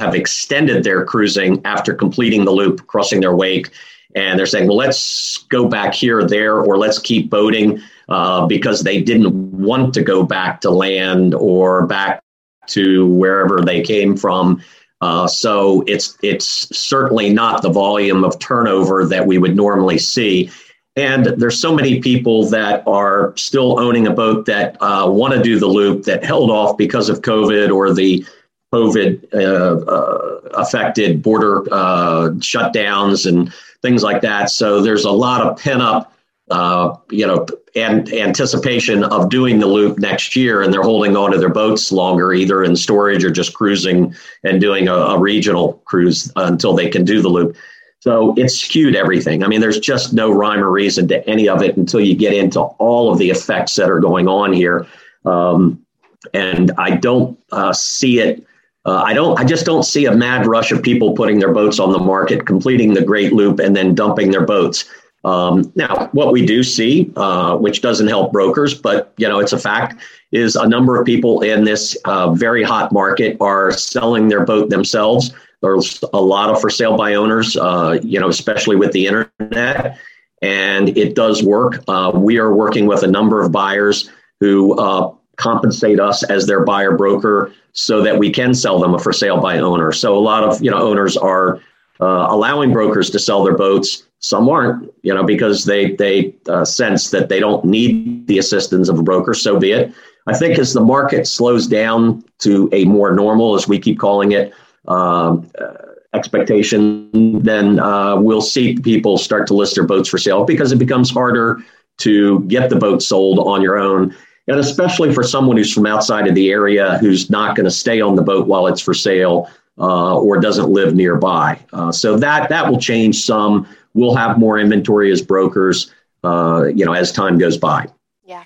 have 0.00 0.14
extended 0.14 0.82
their 0.82 1.04
cruising 1.04 1.60
after 1.64 1.94
completing 1.94 2.44
the 2.44 2.50
loop, 2.50 2.86
crossing 2.86 3.20
their 3.20 3.36
wake. 3.36 3.70
And 4.16 4.38
they're 4.38 4.46
saying, 4.46 4.66
well, 4.66 4.76
let's 4.76 5.38
go 5.50 5.68
back 5.68 5.94
here 5.94 6.18
or 6.18 6.24
there, 6.24 6.58
or 6.58 6.78
let's 6.78 6.98
keep 6.98 7.30
boating 7.30 7.80
uh, 8.08 8.46
because 8.46 8.82
they 8.82 9.00
didn't 9.00 9.32
want 9.52 9.94
to 9.94 10.02
go 10.02 10.24
back 10.24 10.60
to 10.62 10.70
land 10.70 11.34
or 11.34 11.86
back 11.86 12.22
to 12.68 13.06
wherever 13.06 13.60
they 13.60 13.82
came 13.82 14.16
from. 14.16 14.62
Uh, 15.00 15.26
so 15.26 15.82
it's 15.86 16.18
it's 16.22 16.76
certainly 16.76 17.32
not 17.32 17.62
the 17.62 17.70
volume 17.70 18.24
of 18.24 18.38
turnover 18.38 19.06
that 19.06 19.26
we 19.26 19.38
would 19.38 19.56
normally 19.56 19.98
see. 19.98 20.50
And 20.96 21.26
there's 21.26 21.58
so 21.58 21.74
many 21.74 22.00
people 22.00 22.46
that 22.46 22.82
are 22.86 23.32
still 23.36 23.78
owning 23.78 24.06
a 24.06 24.12
boat 24.12 24.44
that 24.46 24.76
uh, 24.82 25.08
want 25.08 25.32
to 25.32 25.40
do 25.40 25.58
the 25.58 25.68
loop 25.68 26.04
that 26.04 26.24
held 26.24 26.50
off 26.50 26.76
because 26.76 27.08
of 27.08 27.22
COVID 27.22 27.72
or 27.72 27.94
the 27.94 28.26
COVID 28.72 29.34
uh, 29.34 29.84
uh, 29.90 30.40
affected 30.54 31.22
border 31.22 31.62
uh, 31.72 32.30
shutdowns 32.38 33.26
and 33.26 33.52
things 33.82 34.02
like 34.02 34.22
that. 34.22 34.50
So 34.50 34.80
there's 34.80 35.04
a 35.04 35.10
lot 35.10 35.40
of 35.40 35.58
pent 35.58 35.82
up, 35.82 36.12
uh, 36.50 36.96
you 37.10 37.26
know, 37.26 37.46
and 37.74 38.12
anticipation 38.12 39.04
of 39.04 39.28
doing 39.28 39.58
the 39.58 39.66
loop 39.66 39.98
next 39.98 40.34
year, 40.34 40.62
and 40.62 40.72
they're 40.72 40.82
holding 40.82 41.16
on 41.16 41.32
to 41.32 41.38
their 41.38 41.48
boats 41.48 41.92
longer, 41.92 42.32
either 42.32 42.62
in 42.64 42.76
storage 42.76 43.24
or 43.24 43.30
just 43.30 43.54
cruising 43.54 44.14
and 44.44 44.60
doing 44.60 44.88
a, 44.88 44.94
a 44.94 45.18
regional 45.18 45.74
cruise 45.84 46.32
until 46.36 46.74
they 46.74 46.88
can 46.88 47.04
do 47.04 47.22
the 47.22 47.28
loop. 47.28 47.56
So 48.00 48.34
it's 48.36 48.58
skewed 48.58 48.96
everything. 48.96 49.44
I 49.44 49.46
mean, 49.46 49.60
there's 49.60 49.78
just 49.78 50.12
no 50.14 50.32
rhyme 50.32 50.60
or 50.60 50.70
reason 50.70 51.06
to 51.08 51.28
any 51.28 51.48
of 51.48 51.62
it 51.62 51.76
until 51.76 52.00
you 52.00 52.16
get 52.16 52.32
into 52.32 52.60
all 52.60 53.12
of 53.12 53.18
the 53.18 53.30
effects 53.30 53.76
that 53.76 53.90
are 53.90 54.00
going 54.00 54.26
on 54.26 54.52
here. 54.52 54.86
Um, 55.24 55.84
and 56.32 56.72
I 56.78 56.96
don't 56.96 57.38
uh, 57.52 57.72
see 57.72 58.18
it 58.20 58.46
uh, 58.86 59.02
I 59.04 59.12
don't. 59.12 59.38
I 59.38 59.44
just 59.44 59.66
don't 59.66 59.82
see 59.82 60.06
a 60.06 60.12
mad 60.12 60.46
rush 60.46 60.72
of 60.72 60.82
people 60.82 61.14
putting 61.14 61.38
their 61.38 61.52
boats 61.52 61.78
on 61.78 61.92
the 61.92 61.98
market, 61.98 62.46
completing 62.46 62.94
the 62.94 63.04
Great 63.04 63.32
Loop, 63.32 63.58
and 63.58 63.76
then 63.76 63.94
dumping 63.94 64.30
their 64.30 64.44
boats. 64.44 64.86
Um, 65.22 65.70
now, 65.76 66.08
what 66.12 66.32
we 66.32 66.46
do 66.46 66.62
see, 66.62 67.12
uh, 67.16 67.56
which 67.56 67.82
doesn't 67.82 68.08
help 68.08 68.32
brokers, 68.32 68.72
but 68.72 69.12
you 69.18 69.28
know 69.28 69.38
it's 69.38 69.52
a 69.52 69.58
fact, 69.58 70.00
is 70.32 70.56
a 70.56 70.66
number 70.66 70.98
of 70.98 71.04
people 71.04 71.42
in 71.42 71.64
this 71.64 71.94
uh, 72.06 72.32
very 72.32 72.62
hot 72.62 72.90
market 72.90 73.36
are 73.40 73.70
selling 73.72 74.28
their 74.28 74.46
boat 74.46 74.70
themselves. 74.70 75.30
There's 75.60 76.02
a 76.14 76.20
lot 76.20 76.48
of 76.48 76.58
for 76.58 76.70
sale 76.70 76.96
by 76.96 77.14
owners, 77.14 77.58
uh, 77.58 77.98
you 78.02 78.18
know, 78.18 78.28
especially 78.28 78.76
with 78.76 78.92
the 78.92 79.06
internet, 79.06 79.98
and 80.40 80.96
it 80.96 81.14
does 81.14 81.42
work. 81.42 81.84
Uh, 81.86 82.12
we 82.14 82.38
are 82.38 82.54
working 82.54 82.86
with 82.86 83.02
a 83.02 83.08
number 83.08 83.42
of 83.42 83.52
buyers 83.52 84.08
who 84.40 84.78
uh, 84.78 85.12
compensate 85.36 86.00
us 86.00 86.22
as 86.22 86.46
their 86.46 86.64
buyer 86.64 86.96
broker 86.96 87.52
so 87.72 88.02
that 88.02 88.18
we 88.18 88.30
can 88.30 88.54
sell 88.54 88.78
them 88.78 88.98
for 88.98 89.12
sale 89.12 89.40
by 89.40 89.58
owner. 89.58 89.92
So 89.92 90.16
a 90.16 90.18
lot 90.18 90.44
of 90.44 90.62
you 90.62 90.70
know 90.70 90.78
owners 90.78 91.16
are 91.16 91.60
uh, 92.00 92.26
allowing 92.30 92.72
brokers 92.72 93.10
to 93.10 93.18
sell 93.18 93.44
their 93.44 93.56
boats. 93.56 94.04
Some 94.20 94.48
aren't, 94.48 94.92
you 95.02 95.14
know, 95.14 95.24
because 95.24 95.64
they 95.64 95.92
they 95.92 96.34
uh, 96.48 96.64
sense 96.64 97.10
that 97.10 97.28
they 97.28 97.40
don't 97.40 97.64
need 97.64 98.26
the 98.26 98.38
assistance 98.38 98.88
of 98.88 98.98
a 98.98 99.02
broker. 99.02 99.34
So 99.34 99.58
be 99.58 99.72
it. 99.72 99.92
I 100.26 100.36
think 100.36 100.58
as 100.58 100.72
the 100.72 100.80
market 100.80 101.26
slows 101.26 101.66
down 101.66 102.22
to 102.40 102.68
a 102.72 102.84
more 102.84 103.12
normal, 103.12 103.54
as 103.54 103.66
we 103.66 103.78
keep 103.78 103.98
calling 103.98 104.32
it, 104.32 104.52
um, 104.86 105.50
uh, 105.58 105.74
expectation, 106.12 107.42
then 107.42 107.78
uh, 107.78 108.16
we'll 108.16 108.42
see 108.42 108.76
people 108.76 109.16
start 109.16 109.46
to 109.46 109.54
list 109.54 109.74
their 109.74 109.86
boats 109.86 110.08
for 110.08 110.18
sale 110.18 110.44
because 110.44 110.72
it 110.72 110.78
becomes 110.78 111.10
harder 111.10 111.58
to 111.98 112.40
get 112.40 112.70
the 112.70 112.76
boat 112.76 113.02
sold 113.02 113.38
on 113.38 113.62
your 113.62 113.78
own 113.78 114.14
and 114.50 114.58
especially 114.58 115.14
for 115.14 115.22
someone 115.22 115.56
who's 115.56 115.72
from 115.72 115.86
outside 115.86 116.26
of 116.26 116.34
the 116.34 116.50
area 116.50 116.98
who's 116.98 117.30
not 117.30 117.54
going 117.54 117.64
to 117.64 117.70
stay 117.70 118.00
on 118.00 118.16
the 118.16 118.22
boat 118.22 118.48
while 118.48 118.66
it's 118.66 118.80
for 118.80 118.92
sale 118.92 119.48
uh, 119.78 120.18
or 120.18 120.40
doesn't 120.40 120.68
live 120.68 120.92
nearby. 120.92 121.58
Uh, 121.72 121.92
so 121.92 122.18
that 122.18 122.48
that 122.48 122.68
will 122.68 122.80
change 122.80 123.22
some. 123.22 123.66
We'll 123.94 124.16
have 124.16 124.38
more 124.38 124.58
inventory 124.58 125.12
as 125.12 125.22
brokers, 125.22 125.92
uh, 126.24 126.64
you 126.74 126.84
know, 126.84 126.92
as 126.92 127.12
time 127.12 127.38
goes 127.38 127.56
by. 127.56 127.86
Yeah. 128.24 128.44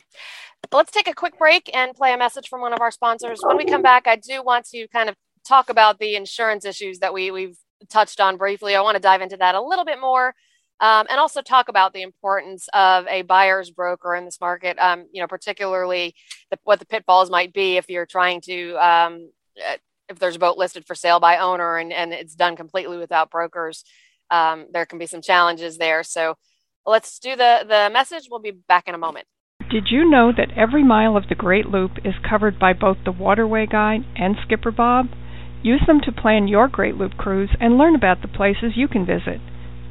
Let's 0.71 0.93
take 0.93 1.09
a 1.09 1.15
quick 1.15 1.39
break 1.39 1.71
and 1.75 1.95
play 1.95 2.13
a 2.13 2.19
message 2.19 2.49
from 2.49 2.61
one 2.61 2.75
of 2.75 2.81
our 2.81 2.91
sponsors. 2.91 3.41
When 3.43 3.57
we 3.57 3.65
come 3.65 3.83
back, 3.83 4.07
I 4.07 4.17
do 4.17 4.43
want 4.43 4.67
to 4.71 4.87
kind 4.89 5.09
of 5.09 5.17
talk 5.47 5.71
about 5.71 5.99
the 5.99 6.17
insurance 6.17 6.67
issues 6.67 6.99
that 6.99 7.15
we 7.15 7.31
we've 7.31 7.57
touched 7.89 8.21
on 8.21 8.37
briefly. 8.37 8.77
I 8.77 8.83
want 8.83 8.97
to 8.97 9.01
dive 9.01 9.23
into 9.23 9.39
that 9.39 9.55
a 9.55 9.61
little 9.63 9.85
bit 9.87 10.01
more 10.01 10.35
um, 10.81 11.07
and 11.09 11.19
also 11.19 11.41
talk 11.41 11.69
about 11.69 11.93
the 11.93 12.03
importance 12.03 12.69
of 12.75 13.07
a 13.07 13.23
buyer's 13.23 13.71
broker 13.71 14.15
in 14.15 14.25
this 14.25 14.41
market. 14.41 14.79
Um, 14.79 15.07
you 15.13 15.21
know, 15.21 15.27
particularly 15.27 16.15
the, 16.51 16.59
what 16.65 16.79
the 16.79 16.87
pitfalls 16.87 17.31
might 17.31 17.53
be 17.53 17.77
if 17.77 17.89
you're 17.89 18.07
trying 18.07 18.41
to 18.43 18.75
um, 18.77 19.31
uh, 19.59 19.77
if 20.09 20.19
there's 20.19 20.37
a 20.37 20.41
boat 20.41 20.59
listed 20.59 20.87
for 20.87 20.95
sale 20.95 21.21
by 21.21 21.39
owner 21.39 21.79
and, 21.79 21.93
and 21.93 22.13
it's 22.13 22.35
done 22.35 22.57
completely 22.57 22.99
without 22.99 23.31
brokers. 23.31 23.85
Um, 24.31 24.67
there 24.73 24.87
can 24.87 24.99
be 24.99 25.07
some 25.07 25.23
challenges 25.23 25.79
there. 25.79 26.03
So 26.03 26.37
let's 26.87 27.19
do 27.19 27.37
the 27.37 27.65
the 27.67 27.91
message. 27.93 28.29
We'll 28.31 28.41
be 28.41 28.51
back 28.51 28.89
in 28.89 28.95
a 28.95 28.99
moment. 28.99 29.27
Did 29.71 29.89
you 29.91 30.09
know 30.09 30.31
that 30.37 30.57
every 30.57 30.85
mile 30.85 31.17
of 31.17 31.29
the 31.29 31.35
Great 31.35 31.67
Loop 31.67 31.93
is 32.05 32.15
covered 32.29 32.59
by 32.59 32.75
both 32.75 32.99
the 33.05 33.13
Waterway 33.13 33.67
Guide 33.67 34.03
and 34.17 34.37
Skipper 34.45 34.71
Bob? 34.71 35.07
Use 35.63 35.83
them 35.87 36.01
to 36.05 36.13
plan 36.13 36.47
your 36.47 36.69
Great 36.69 36.97
Loop 36.97 37.13
cruise 37.17 37.51
and 37.59 37.79
learn 37.79 37.95
about 37.95 38.21
the 38.21 38.29
places 38.29 38.77
you 38.77 38.87
can 38.87 39.07
visit. 39.07 39.41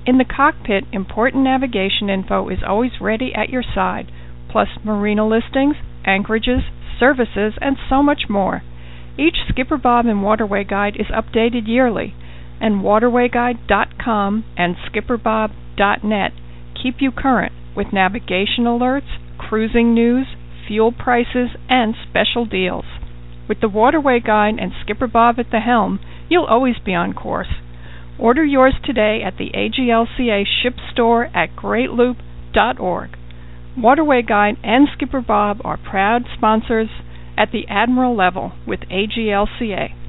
In 0.05 0.17
the 0.17 0.25
cockpit, 0.25 0.83
important 0.91 1.43
navigation 1.43 2.09
info 2.09 2.49
is 2.49 2.59
always 2.67 2.99
ready 2.99 3.33
at 3.33 3.49
your 3.49 3.63
side, 3.63 4.11
plus 4.49 4.67
marina 4.83 5.25
listings, 5.25 5.77
anchorages, 6.05 6.63
services, 6.99 7.53
and 7.61 7.77
so 7.89 8.03
much 8.03 8.23
more. 8.29 8.63
Each 9.17 9.37
Skipper 9.47 9.77
Bob 9.77 10.05
and 10.05 10.21
Waterway 10.21 10.65
Guide 10.65 10.97
is 10.99 11.07
updated 11.07 11.67
yearly, 11.67 12.13
and 12.59 12.81
waterwayguide.com 12.81 14.43
and 14.57 14.75
skipperbob.net 14.75 16.31
keep 16.81 16.95
you 16.99 17.11
current 17.11 17.53
with 17.75 17.93
navigation 17.93 18.65
alerts, 18.65 19.17
cruising 19.37 19.93
news, 19.93 20.27
fuel 20.67 20.91
prices, 20.91 21.51
and 21.69 21.95
special 22.09 22.45
deals. 22.45 22.85
With 23.47 23.61
the 23.61 23.69
Waterway 23.69 24.19
Guide 24.19 24.55
and 24.59 24.73
Skipper 24.81 25.07
Bob 25.07 25.39
at 25.39 25.51
the 25.51 25.59
helm, 25.59 25.99
you'll 26.29 26.45
always 26.45 26.75
be 26.83 26.93
on 26.93 27.13
course. 27.13 27.47
Order 28.19 28.45
yours 28.45 28.75
today 28.83 29.21
at 29.25 29.37
the 29.37 29.51
AGLCA 29.53 30.45
ship 30.61 30.75
store 30.91 31.25
at 31.35 31.55
greatloop.org. 31.55 33.17
Waterway 33.75 34.21
Guide 34.21 34.57
and 34.63 34.87
Skipper 34.93 35.21
Bob 35.21 35.61
are 35.65 35.77
proud 35.77 36.23
sponsors 36.37 36.89
at 37.37 37.51
the 37.51 37.67
Admiral 37.67 38.15
level 38.15 38.51
with 38.67 38.81
AGLCA. 38.81 40.02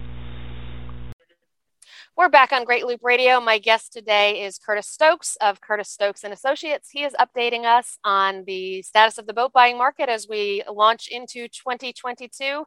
We're 2.17 2.29
back 2.29 2.53
on 2.53 2.63
Great 2.65 2.87
Loop 2.87 3.01
Radio. 3.03 3.41
My 3.41 3.59
guest 3.59 3.93
today 3.93 4.45
is 4.45 4.57
Curtis 4.57 4.87
Stokes 4.87 5.37
of 5.41 5.61
Curtis 5.61 5.91
Stokes 5.91 6.23
and 6.23 6.33
Associates. 6.33 6.89
He 6.89 7.03
is 7.03 7.13
updating 7.15 7.65
us 7.65 7.99
on 8.05 8.45
the 8.47 8.83
status 8.83 9.19
of 9.19 9.27
the 9.27 9.33
boat 9.33 9.53
buying 9.53 9.77
market 9.77 10.09
as 10.09 10.29
we 10.29 10.63
launch 10.73 11.09
into 11.09 11.49
2022. 11.49 12.65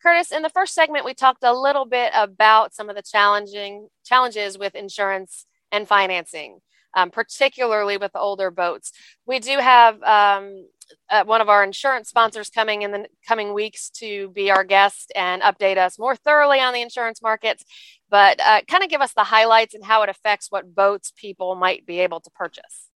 Curtis, 0.00 0.30
in 0.30 0.42
the 0.42 0.48
first 0.48 0.74
segment, 0.74 1.04
we 1.04 1.12
talked 1.12 1.42
a 1.42 1.52
little 1.52 1.86
bit 1.86 2.12
about 2.14 2.72
some 2.72 2.88
of 2.88 2.94
the 2.94 3.02
challenging 3.02 3.88
challenges 4.04 4.56
with 4.58 4.76
insurance 4.76 5.44
and 5.72 5.88
financing. 5.88 6.60
um, 6.94 7.10
particularly 7.10 7.96
with 7.96 8.12
older 8.14 8.50
boats. 8.50 8.92
We 9.26 9.40
do 9.40 9.58
have 9.58 10.02
um, 10.02 10.66
uh, 11.10 11.24
one 11.24 11.40
of 11.40 11.48
our 11.48 11.62
insurance 11.64 12.08
sponsors 12.08 12.50
coming 12.50 12.82
in 12.82 12.92
the 12.92 13.06
coming 13.26 13.54
weeks 13.54 13.90
to 13.90 14.28
be 14.30 14.50
our 14.50 14.64
guest 14.64 15.12
and 15.14 15.42
update 15.42 15.78
us 15.78 15.98
more 15.98 16.16
thoroughly 16.16 16.60
on 16.60 16.72
the 16.72 16.82
insurance 16.82 17.22
markets, 17.22 17.64
but 18.10 18.40
uh, 18.40 18.60
kind 18.68 18.84
of 18.84 18.90
give 18.90 19.00
us 19.00 19.12
the 19.14 19.24
highlights 19.24 19.74
and 19.74 19.84
how 19.84 20.02
it 20.02 20.08
affects 20.08 20.50
what 20.50 20.74
boats 20.74 21.12
people 21.16 21.54
might 21.54 21.86
be 21.86 22.00
able 22.00 22.20
to 22.20 22.30
purchase. 22.30 22.88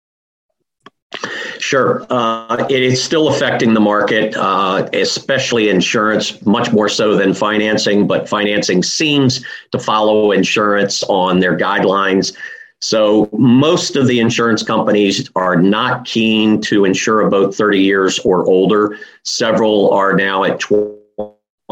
Sure. 1.59 2.07
Uh, 2.11 2.67
it 2.69 2.83
is 2.83 3.03
still 3.03 3.29
affecting 3.29 3.75
the 3.75 3.81
market, 3.81 4.35
uh, 4.37 4.89
especially 4.93 5.69
insurance, 5.69 6.45
much 6.45 6.73
more 6.73 6.89
so 6.89 7.17
than 7.17 7.33
financing, 7.33 8.07
but 8.07 8.29
financing 8.29 8.83
seems 8.83 9.45
to 9.73 9.79
follow 9.79 10.33
insurance 10.33 11.03
on 11.05 11.41
their 11.41 11.57
guidelines. 11.57 12.37
So 12.81 13.29
most 13.33 13.97
of 13.97 14.07
the 14.07 14.21
insurance 14.21 14.63
companies 14.63 15.31
are 15.35 15.57
not 15.57 16.05
keen 16.05 16.61
to 16.63 16.85
insure 16.85 17.23
a 17.23 17.31
boat 17.31 17.55
30 17.55 17.81
years 17.81 18.19
or 18.21 18.45
older. 18.45 18.99
Several 19.23 19.93
are 19.93 20.15
now 20.15 20.45
at 20.45 20.61
20 20.61 20.91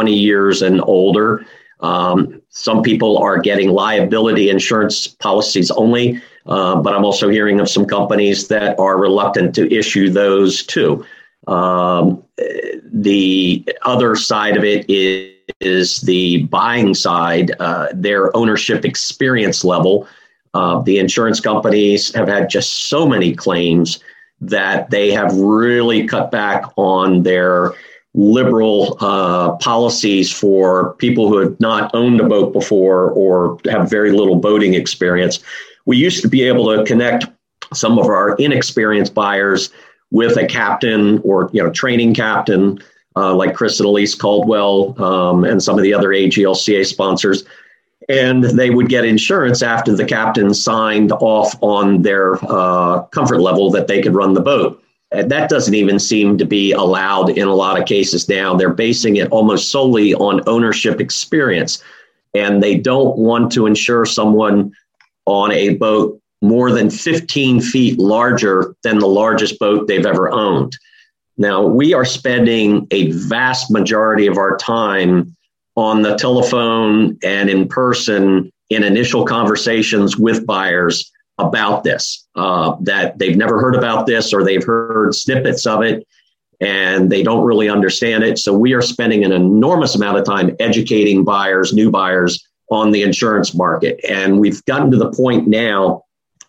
years 0.06 0.62
and 0.62 0.80
older. 0.82 1.44
Um, 1.80 2.40
some 2.48 2.82
people 2.82 3.18
are 3.18 3.38
getting 3.38 3.70
liability 3.70 4.48
insurance 4.48 5.06
policies 5.06 5.70
only, 5.72 6.22
uh, 6.46 6.76
but 6.76 6.94
I'm 6.94 7.04
also 7.04 7.28
hearing 7.28 7.60
of 7.60 7.68
some 7.68 7.84
companies 7.84 8.48
that 8.48 8.78
are 8.78 8.96
reluctant 8.96 9.54
to 9.56 9.72
issue 9.72 10.08
those 10.08 10.64
too. 10.64 11.04
Um, 11.46 12.22
the 12.90 13.64
other 13.82 14.16
side 14.16 14.56
of 14.56 14.64
it 14.64 14.86
is, 14.88 15.34
is 15.60 16.00
the 16.00 16.44
buying 16.44 16.94
side, 16.94 17.52
uh, 17.60 17.88
their 17.92 18.34
ownership 18.34 18.86
experience 18.86 19.62
level. 19.62 20.08
Uh, 20.54 20.80
the 20.80 20.98
insurance 20.98 21.40
companies 21.40 22.14
have 22.14 22.28
had 22.28 22.48
just 22.48 22.88
so 22.88 23.06
many 23.06 23.34
claims 23.34 23.98
that 24.40 24.90
they 24.90 25.10
have 25.10 25.34
really 25.36 26.06
cut 26.06 26.30
back 26.30 26.64
on 26.76 27.22
their 27.22 27.72
liberal 28.14 28.96
uh, 29.00 29.56
policies 29.56 30.32
for 30.32 30.94
people 30.94 31.28
who 31.28 31.38
have 31.38 31.58
not 31.58 31.90
owned 31.94 32.20
a 32.20 32.28
boat 32.28 32.52
before 32.52 33.10
or 33.10 33.58
have 33.64 33.90
very 33.90 34.12
little 34.12 34.36
boating 34.36 34.74
experience. 34.74 35.40
We 35.86 35.96
used 35.96 36.22
to 36.22 36.28
be 36.28 36.42
able 36.44 36.74
to 36.76 36.84
connect 36.84 37.26
some 37.72 37.98
of 37.98 38.06
our 38.06 38.36
inexperienced 38.36 39.14
buyers 39.14 39.70
with 40.12 40.36
a 40.36 40.46
captain 40.46 41.18
or 41.24 41.50
you 41.52 41.62
know 41.62 41.70
training 41.70 42.14
captain 42.14 42.80
uh, 43.16 43.34
like 43.34 43.54
Chris 43.54 43.80
and 43.80 43.88
Elise 43.88 44.14
Caldwell 44.14 45.00
um, 45.02 45.44
and 45.44 45.62
some 45.62 45.76
of 45.76 45.82
the 45.82 45.94
other 45.94 46.08
AGLCA 46.08 46.86
sponsors 46.86 47.44
and 48.08 48.44
they 48.44 48.70
would 48.70 48.88
get 48.88 49.04
insurance 49.04 49.62
after 49.62 49.94
the 49.94 50.04
captain 50.04 50.52
signed 50.52 51.12
off 51.12 51.54
on 51.60 52.02
their 52.02 52.34
uh, 52.44 53.02
comfort 53.06 53.40
level 53.40 53.70
that 53.70 53.86
they 53.86 54.02
could 54.02 54.14
run 54.14 54.34
the 54.34 54.40
boat. 54.40 54.82
And 55.10 55.30
that 55.30 55.48
doesn't 55.48 55.74
even 55.74 55.98
seem 55.98 56.38
to 56.38 56.44
be 56.44 56.72
allowed 56.72 57.30
in 57.30 57.46
a 57.46 57.54
lot 57.54 57.78
of 57.80 57.86
cases 57.86 58.28
now. 58.28 58.54
They're 58.54 58.72
basing 58.72 59.16
it 59.16 59.30
almost 59.30 59.70
solely 59.70 60.14
on 60.14 60.46
ownership 60.46 61.00
experience, 61.00 61.82
and 62.34 62.62
they 62.62 62.76
don't 62.76 63.16
want 63.16 63.52
to 63.52 63.66
insure 63.66 64.04
someone 64.04 64.72
on 65.26 65.52
a 65.52 65.76
boat 65.76 66.20
more 66.42 66.72
than 66.72 66.90
15 66.90 67.60
feet 67.60 67.98
larger 67.98 68.74
than 68.82 68.98
the 68.98 69.06
largest 69.06 69.58
boat 69.58 69.86
they've 69.86 70.04
ever 70.04 70.30
owned. 70.30 70.76
Now, 71.38 71.64
we 71.64 71.94
are 71.94 72.04
spending 72.04 72.86
a 72.90 73.10
vast 73.12 73.70
majority 73.70 74.26
of 74.26 74.36
our 74.36 74.56
time 74.56 75.34
on 75.76 76.02
the 76.02 76.16
telephone 76.16 77.18
and 77.22 77.50
in 77.50 77.68
person 77.68 78.50
in 78.70 78.82
initial 78.82 79.24
conversations 79.24 80.16
with 80.16 80.46
buyers 80.46 81.10
about 81.38 81.84
this, 81.84 82.26
uh, 82.36 82.76
that 82.80 83.18
they've 83.18 83.36
never 83.36 83.60
heard 83.60 83.74
about 83.74 84.06
this 84.06 84.32
or 84.32 84.44
they've 84.44 84.64
heard 84.64 85.14
snippets 85.14 85.66
of 85.66 85.82
it 85.82 86.06
and 86.60 87.10
they 87.10 87.22
don't 87.22 87.44
really 87.44 87.68
understand 87.68 88.22
it. 88.22 88.38
So 88.38 88.52
we 88.52 88.72
are 88.72 88.82
spending 88.82 89.24
an 89.24 89.32
enormous 89.32 89.94
amount 89.94 90.18
of 90.18 90.24
time 90.24 90.54
educating 90.60 91.24
buyers, 91.24 91.72
new 91.72 91.90
buyers 91.90 92.46
on 92.70 92.92
the 92.92 93.02
insurance 93.02 93.54
market. 93.54 94.00
And 94.08 94.40
we've 94.40 94.64
gotten 94.64 94.90
to 94.92 94.96
the 94.96 95.12
point 95.12 95.48
now 95.48 96.04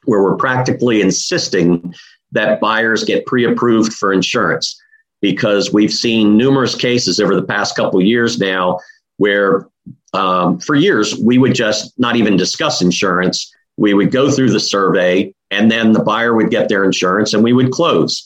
where 0.05 0.21
we're 0.21 0.37
practically 0.37 1.01
insisting 1.01 1.93
that 2.31 2.59
buyers 2.59 3.03
get 3.03 3.25
pre 3.25 3.45
approved 3.45 3.93
for 3.93 4.13
insurance 4.13 4.79
because 5.21 5.73
we've 5.73 5.93
seen 5.93 6.37
numerous 6.37 6.75
cases 6.75 7.19
over 7.19 7.35
the 7.35 7.43
past 7.43 7.75
couple 7.75 8.01
years 8.01 8.39
now 8.39 8.79
where 9.17 9.67
um, 10.13 10.59
for 10.59 10.75
years 10.75 11.17
we 11.17 11.37
would 11.37 11.53
just 11.53 11.97
not 11.99 12.15
even 12.15 12.37
discuss 12.37 12.81
insurance. 12.81 13.51
We 13.77 13.93
would 13.93 14.11
go 14.11 14.31
through 14.31 14.51
the 14.51 14.59
survey 14.59 15.33
and 15.51 15.69
then 15.69 15.91
the 15.91 16.03
buyer 16.03 16.33
would 16.33 16.49
get 16.49 16.69
their 16.69 16.83
insurance 16.83 17.33
and 17.33 17.43
we 17.43 17.53
would 17.53 17.71
close. 17.71 18.23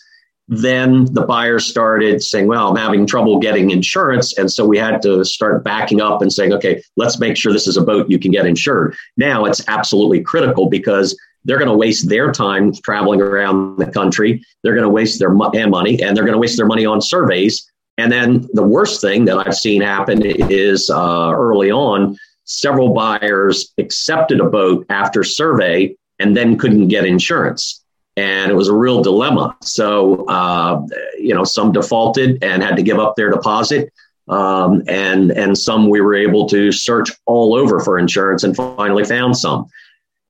Then 0.47 1.05
the 1.13 1.21
buyer 1.21 1.59
started 1.59 2.23
saying, 2.23 2.47
Well, 2.47 2.69
I'm 2.69 2.75
having 2.75 3.05
trouble 3.05 3.39
getting 3.39 3.69
insurance. 3.69 4.37
And 4.37 4.51
so 4.51 4.65
we 4.65 4.77
had 4.79 5.01
to 5.03 5.23
start 5.23 5.63
backing 5.63 6.01
up 6.01 6.21
and 6.21 6.33
saying, 6.33 6.53
Okay, 6.53 6.81
let's 6.95 7.19
make 7.19 7.37
sure 7.37 7.53
this 7.53 7.67
is 7.67 7.77
a 7.77 7.83
boat 7.83 8.09
you 8.09 8.17
can 8.17 8.31
get 8.31 8.47
insured. 8.47 8.95
Now 9.17 9.45
it's 9.45 9.67
absolutely 9.67 10.21
critical 10.21 10.67
because 10.67 11.17
they're 11.45 11.59
going 11.59 11.69
to 11.69 11.77
waste 11.77 12.09
their 12.09 12.31
time 12.31 12.73
traveling 12.83 13.21
around 13.21 13.77
the 13.77 13.85
country. 13.85 14.43
They're 14.63 14.73
going 14.73 14.83
to 14.83 14.89
waste 14.89 15.19
their 15.19 15.29
money 15.29 16.01
and 16.01 16.17
they're 16.17 16.25
going 16.25 16.33
to 16.33 16.39
waste 16.39 16.57
their 16.57 16.65
money 16.65 16.85
on 16.85 16.99
surveys 16.99 17.68
and 17.99 18.09
then 18.09 18.47
the 18.53 18.63
worst 18.63 19.01
thing 19.01 19.25
that 19.25 19.45
I've 19.45 19.55
seen 19.55 19.81
happen 19.81 20.21
is 20.23 20.89
uh, 20.89 21.31
early 21.33 21.69
on, 21.69 22.17
several 22.45 22.93
buyers 22.93 23.73
accepted 23.77 24.39
a 24.39 24.45
boat 24.45 24.85
after 24.89 25.21
survey 25.21 25.93
and 26.17 26.35
then 26.35 26.57
couldn't 26.57 26.87
get 26.87 27.05
insurance. 27.05 27.83
And 28.15 28.49
it 28.51 28.55
was 28.55 28.69
a 28.69 28.73
real 28.73 29.03
dilemma. 29.03 29.55
So, 29.61 30.25
uh, 30.27 30.81
you 31.17 31.35
know, 31.35 31.43
some 31.43 31.73
defaulted 31.73 32.41
and 32.41 32.63
had 32.63 32.77
to 32.77 32.83
give 32.83 32.99
up 32.99 33.17
their 33.17 33.31
deposit. 33.31 33.91
Um, 34.29 34.83
and, 34.87 35.31
and 35.31 35.57
some 35.57 35.89
we 35.89 35.99
were 35.99 36.15
able 36.15 36.47
to 36.49 36.71
search 36.71 37.11
all 37.25 37.53
over 37.53 37.81
for 37.81 37.99
insurance 37.99 38.45
and 38.45 38.55
finally 38.55 39.03
found 39.03 39.35
some. 39.37 39.67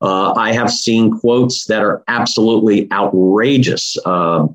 Uh, 0.00 0.32
I 0.32 0.52
have 0.52 0.72
seen 0.72 1.20
quotes 1.20 1.66
that 1.66 1.82
are 1.82 2.02
absolutely 2.08 2.90
outrageous. 2.90 3.96
Uh, 4.04 4.48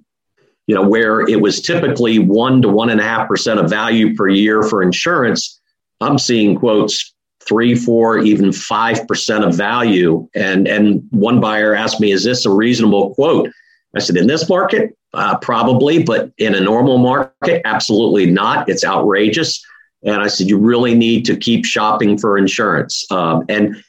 you 0.68 0.74
know, 0.74 0.88
where 0.88 1.22
it 1.22 1.42
was 1.42 1.62
typically 1.62 2.20
one 2.20 2.62
to 2.62 2.70
one 2.70 2.90
and 2.90 3.00
a 3.00 3.04
half 3.04 3.28
percent 3.28 3.60
of 3.60 3.70
value 3.70 4.16
per 4.16 4.28
year 4.28 4.64
for 4.64 4.82
insurance, 4.82 5.60
I'm 6.02 6.18
seeing 6.18 6.56
quotes 6.56 7.14
three, 7.48 7.76
four, 7.76 8.20
even 8.20 8.52
five 8.52 9.08
percent 9.08 9.44
of 9.44 9.56
value. 9.56 10.28
And 10.34 10.68
and 10.68 11.04
one 11.12 11.40
buyer 11.40 11.76
asked 11.76 12.02
me, 12.02 12.12
"Is 12.12 12.24
this 12.24 12.46
a 12.46 12.50
reasonable 12.50 13.14
quote?" 13.14 13.50
I 13.96 14.00
said, 14.00 14.18
"In 14.18 14.28
this 14.28 14.50
market, 14.50 14.96
uh, 15.14 15.38
probably, 15.38 16.04
but 16.04 16.32
in 16.38 16.56
a 16.56 16.60
normal 16.60 16.98
market, 16.98 17.62
absolutely 17.66 18.26
not. 18.26 18.68
It's 18.68 18.84
outrageous." 18.84 19.64
And 20.04 20.22
I 20.22 20.28
said, 20.28 20.48
"You 20.48 20.58
really 20.58 20.96
need 20.96 21.26
to 21.26 21.36
keep 21.36 21.66
shopping 21.66 22.18
for 22.18 22.38
insurance." 22.38 23.06
Um, 23.12 23.46
and 23.50 23.84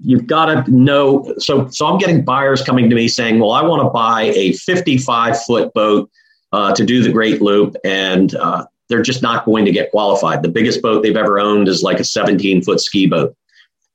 you've 0.00 0.26
got 0.26 0.46
to 0.46 0.70
know. 0.70 1.34
So, 1.38 1.68
so 1.68 1.86
I'm 1.86 1.98
getting 1.98 2.24
buyers 2.24 2.62
coming 2.62 2.88
to 2.88 2.96
me 2.96 3.08
saying, 3.08 3.38
"Well, 3.38 3.52
I 3.52 3.62
want 3.62 3.82
to 3.82 3.90
buy 3.90 4.24
a 4.34 4.52
55 4.52 5.42
foot 5.44 5.72
boat 5.74 6.10
uh, 6.52 6.74
to 6.74 6.84
do 6.84 7.02
the 7.02 7.12
Great 7.12 7.42
Loop," 7.42 7.76
and 7.84 8.34
uh, 8.34 8.66
they're 8.88 9.02
just 9.02 9.22
not 9.22 9.44
going 9.44 9.64
to 9.64 9.72
get 9.72 9.90
qualified. 9.90 10.42
The 10.42 10.48
biggest 10.48 10.82
boat 10.82 11.02
they've 11.02 11.16
ever 11.16 11.38
owned 11.38 11.68
is 11.68 11.82
like 11.82 12.00
a 12.00 12.04
17 12.04 12.62
foot 12.62 12.80
ski 12.80 13.06
boat. 13.06 13.36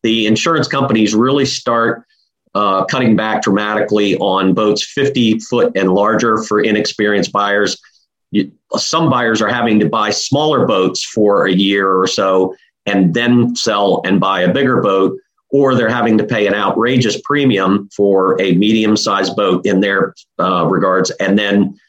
The 0.03 0.27
insurance 0.27 0.67
companies 0.67 1.15
really 1.15 1.45
start 1.45 2.03
uh, 2.55 2.85
cutting 2.85 3.15
back 3.15 3.41
dramatically 3.43 4.15
on 4.17 4.53
boats 4.53 4.83
50 4.83 5.39
foot 5.39 5.71
and 5.75 5.91
larger 5.91 6.43
for 6.43 6.61
inexperienced 6.61 7.31
buyers. 7.31 7.79
You, 8.31 8.51
some 8.75 9.09
buyers 9.09 9.41
are 9.41 9.47
having 9.47 9.79
to 9.79 9.87
buy 9.87 10.09
smaller 10.09 10.65
boats 10.65 11.03
for 11.03 11.45
a 11.45 11.51
year 11.51 11.93
or 11.93 12.07
so 12.07 12.55
and 12.85 13.13
then 13.13 13.55
sell 13.55 14.01
and 14.05 14.19
buy 14.19 14.41
a 14.41 14.51
bigger 14.51 14.81
boat 14.81 15.17
or 15.49 15.75
they're 15.75 15.89
having 15.89 16.17
to 16.17 16.23
pay 16.23 16.47
an 16.47 16.53
outrageous 16.53 17.19
premium 17.21 17.89
for 17.95 18.39
a 18.41 18.53
medium 18.55 18.97
sized 18.97 19.35
boat 19.35 19.65
in 19.65 19.79
their 19.79 20.13
uh, 20.39 20.65
regards 20.65 21.09
and 21.11 21.37
then 21.37 21.79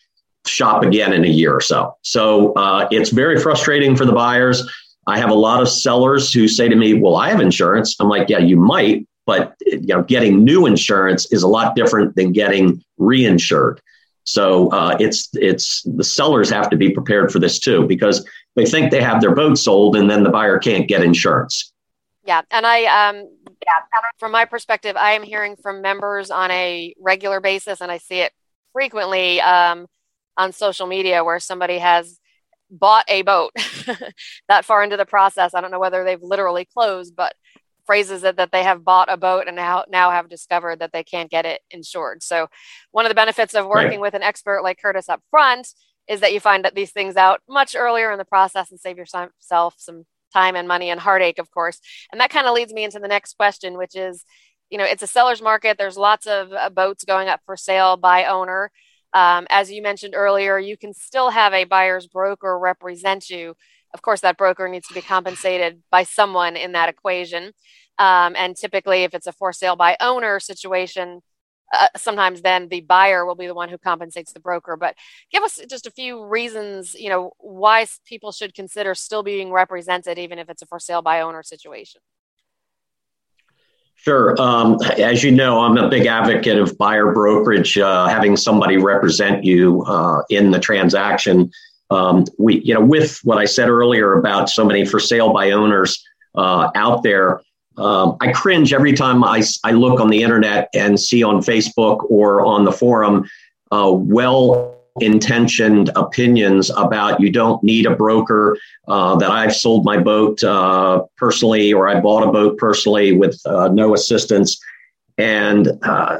shop 0.46 0.82
again 0.82 1.12
in 1.12 1.24
a 1.24 1.28
year 1.28 1.54
or 1.54 1.60
so. 1.60 1.96
So 2.02 2.52
uh, 2.54 2.88
it's 2.90 3.10
very 3.10 3.38
frustrating 3.38 3.96
for 3.96 4.04
the 4.04 4.12
buyers. 4.12 4.68
I 5.06 5.18
have 5.18 5.30
a 5.30 5.34
lot 5.34 5.60
of 5.60 5.68
sellers 5.68 6.32
who 6.32 6.48
say 6.48 6.68
to 6.68 6.76
me, 6.76 6.94
Well, 6.94 7.16
I 7.16 7.30
have 7.30 7.40
insurance. 7.40 7.96
I'm 8.00 8.08
like, 8.08 8.28
Yeah, 8.28 8.38
you 8.38 8.56
might, 8.56 9.06
but 9.26 9.54
you 9.66 9.80
know, 9.86 10.02
getting 10.02 10.44
new 10.44 10.66
insurance 10.66 11.30
is 11.32 11.42
a 11.42 11.48
lot 11.48 11.74
different 11.74 12.14
than 12.14 12.32
getting 12.32 12.82
reinsured. 12.98 13.78
So 14.24 14.68
uh, 14.72 14.96
it's 15.00 15.30
it's 15.32 15.82
the 15.84 16.04
sellers 16.04 16.50
have 16.50 16.68
to 16.70 16.76
be 16.76 16.90
prepared 16.90 17.32
for 17.32 17.38
this 17.38 17.58
too 17.58 17.86
because 17.86 18.26
they 18.56 18.66
think 18.66 18.90
they 18.90 19.00
have 19.00 19.22
their 19.22 19.34
boat 19.34 19.56
sold 19.56 19.96
and 19.96 20.10
then 20.10 20.22
the 20.22 20.28
buyer 20.28 20.58
can't 20.58 20.86
get 20.86 21.02
insurance. 21.02 21.72
Yeah, 22.26 22.42
and 22.50 22.66
I 22.66 23.08
um 23.08 23.26
yeah, 23.64 24.00
from 24.18 24.32
my 24.32 24.44
perspective, 24.44 24.96
I 24.96 25.12
am 25.12 25.22
hearing 25.22 25.56
from 25.56 25.82
members 25.82 26.30
on 26.30 26.50
a 26.50 26.94
regular 27.00 27.40
basis, 27.40 27.80
and 27.80 27.90
I 27.90 27.98
see 27.98 28.20
it 28.20 28.32
frequently 28.72 29.40
um, 29.40 29.86
on 30.36 30.52
social 30.52 30.86
media 30.86 31.24
where 31.24 31.40
somebody 31.40 31.78
has 31.78 32.18
bought 32.70 33.04
a 33.08 33.22
boat 33.22 33.52
that 34.48 34.64
far 34.64 34.82
into 34.82 34.96
the 34.96 35.06
process. 35.06 35.54
I 35.54 35.60
don't 35.60 35.70
know 35.70 35.80
whether 35.80 36.04
they've 36.04 36.22
literally 36.22 36.66
closed, 36.66 37.16
but 37.16 37.34
phrases 37.86 38.22
it 38.22 38.36
that 38.36 38.52
they 38.52 38.62
have 38.62 38.84
bought 38.84 39.10
a 39.10 39.16
boat 39.16 39.44
and 39.46 39.56
now, 39.56 39.84
now 39.88 40.10
have 40.10 40.28
discovered 40.28 40.78
that 40.80 40.92
they 40.92 41.02
can't 41.02 41.30
get 41.30 41.46
it 41.46 41.62
insured. 41.70 42.22
So, 42.22 42.48
one 42.90 43.06
of 43.06 43.10
the 43.10 43.14
benefits 43.14 43.54
of 43.54 43.66
working 43.66 43.92
right. 43.92 44.00
with 44.00 44.14
an 44.14 44.22
expert 44.22 44.62
like 44.62 44.80
Curtis 44.80 45.08
up 45.08 45.22
front 45.30 45.68
is 46.06 46.20
that 46.20 46.32
you 46.32 46.40
find 46.40 46.64
that 46.64 46.74
these 46.74 46.92
things 46.92 47.16
out 47.16 47.40
much 47.48 47.74
earlier 47.74 48.12
in 48.12 48.18
the 48.18 48.24
process 48.24 48.70
and 48.70 48.78
save 48.78 48.98
yourself 48.98 49.74
some 49.78 50.04
time 50.32 50.56
and 50.56 50.68
money 50.68 50.90
and 50.90 51.00
heartache, 51.00 51.38
of 51.38 51.50
course. 51.50 51.80
And 52.12 52.20
that 52.20 52.30
kind 52.30 52.46
of 52.46 52.54
leads 52.54 52.72
me 52.72 52.84
into 52.84 52.98
the 52.98 53.08
next 53.08 53.36
question, 53.36 53.76
which 53.78 53.96
is, 53.96 54.24
you 54.70 54.78
know, 54.78 54.84
it's 54.84 55.02
a 55.02 55.06
seller's 55.06 55.42
market. 55.42 55.78
There's 55.78 55.96
lots 55.96 56.26
of 56.26 56.52
uh, 56.52 56.70
boats 56.70 57.04
going 57.04 57.28
up 57.28 57.40
for 57.46 57.56
sale 57.56 57.96
by 57.96 58.24
owner. 58.24 58.70
Um, 59.14 59.46
as 59.48 59.70
you 59.70 59.82
mentioned 59.82 60.14
earlier, 60.14 60.58
you 60.58 60.76
can 60.76 60.92
still 60.92 61.30
have 61.30 61.54
a 61.54 61.64
buyer's 61.64 62.06
broker 62.06 62.58
represent 62.58 63.30
you 63.30 63.54
of 63.94 64.02
course, 64.02 64.20
that 64.20 64.36
broker 64.36 64.68
needs 64.68 64.86
to 64.88 64.94
be 64.94 65.00
compensated 65.00 65.82
by 65.90 66.02
someone 66.02 66.56
in 66.56 66.72
that 66.72 66.88
equation. 66.88 67.52
Um, 67.98 68.34
and 68.36 68.56
typically, 68.56 69.04
if 69.04 69.14
it's 69.14 69.26
a 69.26 69.32
for 69.32 69.52
sale 69.52 69.76
by 69.76 69.96
owner 70.00 70.38
situation, 70.40 71.20
uh, 71.72 71.88
sometimes 71.96 72.42
then 72.42 72.68
the 72.68 72.80
buyer 72.80 73.24
will 73.24 73.34
be 73.34 73.46
the 73.46 73.54
one 73.54 73.68
who 73.68 73.78
compensates 73.78 74.32
the 74.32 74.40
broker. 74.40 74.76
But 74.76 74.94
give 75.30 75.42
us 75.42 75.60
just 75.68 75.86
a 75.86 75.90
few 75.90 76.24
reasons, 76.24 76.94
you 76.94 77.08
know, 77.08 77.32
why 77.38 77.86
people 78.06 78.32
should 78.32 78.54
consider 78.54 78.94
still 78.94 79.22
being 79.22 79.52
represented, 79.52 80.18
even 80.18 80.38
if 80.38 80.48
it's 80.48 80.62
a 80.62 80.66
for 80.66 80.78
sale 80.78 81.02
by 81.02 81.20
owner 81.20 81.42
situation. 81.42 82.00
Sure. 83.96 84.40
Um, 84.40 84.78
as 84.96 85.24
you 85.24 85.32
know, 85.32 85.60
I'm 85.60 85.76
a 85.76 85.88
big 85.88 86.06
advocate 86.06 86.56
of 86.56 86.78
buyer 86.78 87.12
brokerage, 87.12 87.76
uh, 87.76 88.06
having 88.06 88.36
somebody 88.36 88.76
represent 88.76 89.44
you 89.44 89.82
uh, 89.86 90.22
in 90.30 90.52
the 90.52 90.60
transaction 90.60 91.50
um, 91.90 92.24
we, 92.38 92.60
you 92.60 92.74
know, 92.74 92.84
with 92.84 93.20
what 93.24 93.38
I 93.38 93.44
said 93.44 93.68
earlier 93.68 94.14
about 94.14 94.50
so 94.50 94.64
many 94.64 94.84
for 94.84 95.00
sale 95.00 95.32
by 95.32 95.52
owners 95.52 96.04
uh, 96.34 96.70
out 96.74 97.02
there, 97.02 97.40
um, 97.78 98.16
I 98.20 98.32
cringe 98.32 98.72
every 98.72 98.92
time 98.92 99.24
I, 99.24 99.42
I 99.64 99.72
look 99.72 100.00
on 100.00 100.10
the 100.10 100.22
internet 100.22 100.68
and 100.74 100.98
see 100.98 101.22
on 101.22 101.40
Facebook 101.40 102.04
or 102.10 102.44
on 102.44 102.64
the 102.64 102.72
forum 102.72 103.28
uh, 103.70 103.92
well 103.94 104.74
intentioned 105.00 105.90
opinions 105.94 106.70
about 106.76 107.20
you 107.20 107.30
don't 107.30 107.62
need 107.62 107.86
a 107.86 107.94
broker, 107.94 108.58
uh, 108.88 109.14
that 109.16 109.30
I've 109.30 109.54
sold 109.54 109.84
my 109.84 109.96
boat 109.96 110.42
uh, 110.42 111.04
personally 111.16 111.72
or 111.72 111.88
I 111.88 112.00
bought 112.00 112.26
a 112.26 112.32
boat 112.32 112.58
personally 112.58 113.12
with 113.12 113.40
uh, 113.46 113.68
no 113.68 113.94
assistance. 113.94 114.60
And 115.16 115.68
uh, 115.82 116.18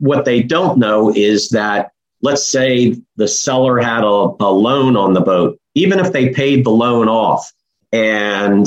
what 0.00 0.24
they 0.24 0.42
don't 0.42 0.78
know 0.78 1.14
is 1.14 1.50
that 1.50 1.92
let's 2.22 2.44
say 2.44 2.96
the 3.16 3.28
seller 3.28 3.78
had 3.78 4.02
a, 4.02 4.06
a 4.40 4.50
loan 4.50 4.96
on 4.96 5.12
the 5.12 5.20
boat, 5.20 5.60
even 5.74 6.00
if 6.00 6.12
they 6.12 6.30
paid 6.30 6.64
the 6.64 6.70
loan 6.70 7.08
off 7.08 7.52
and 7.92 8.66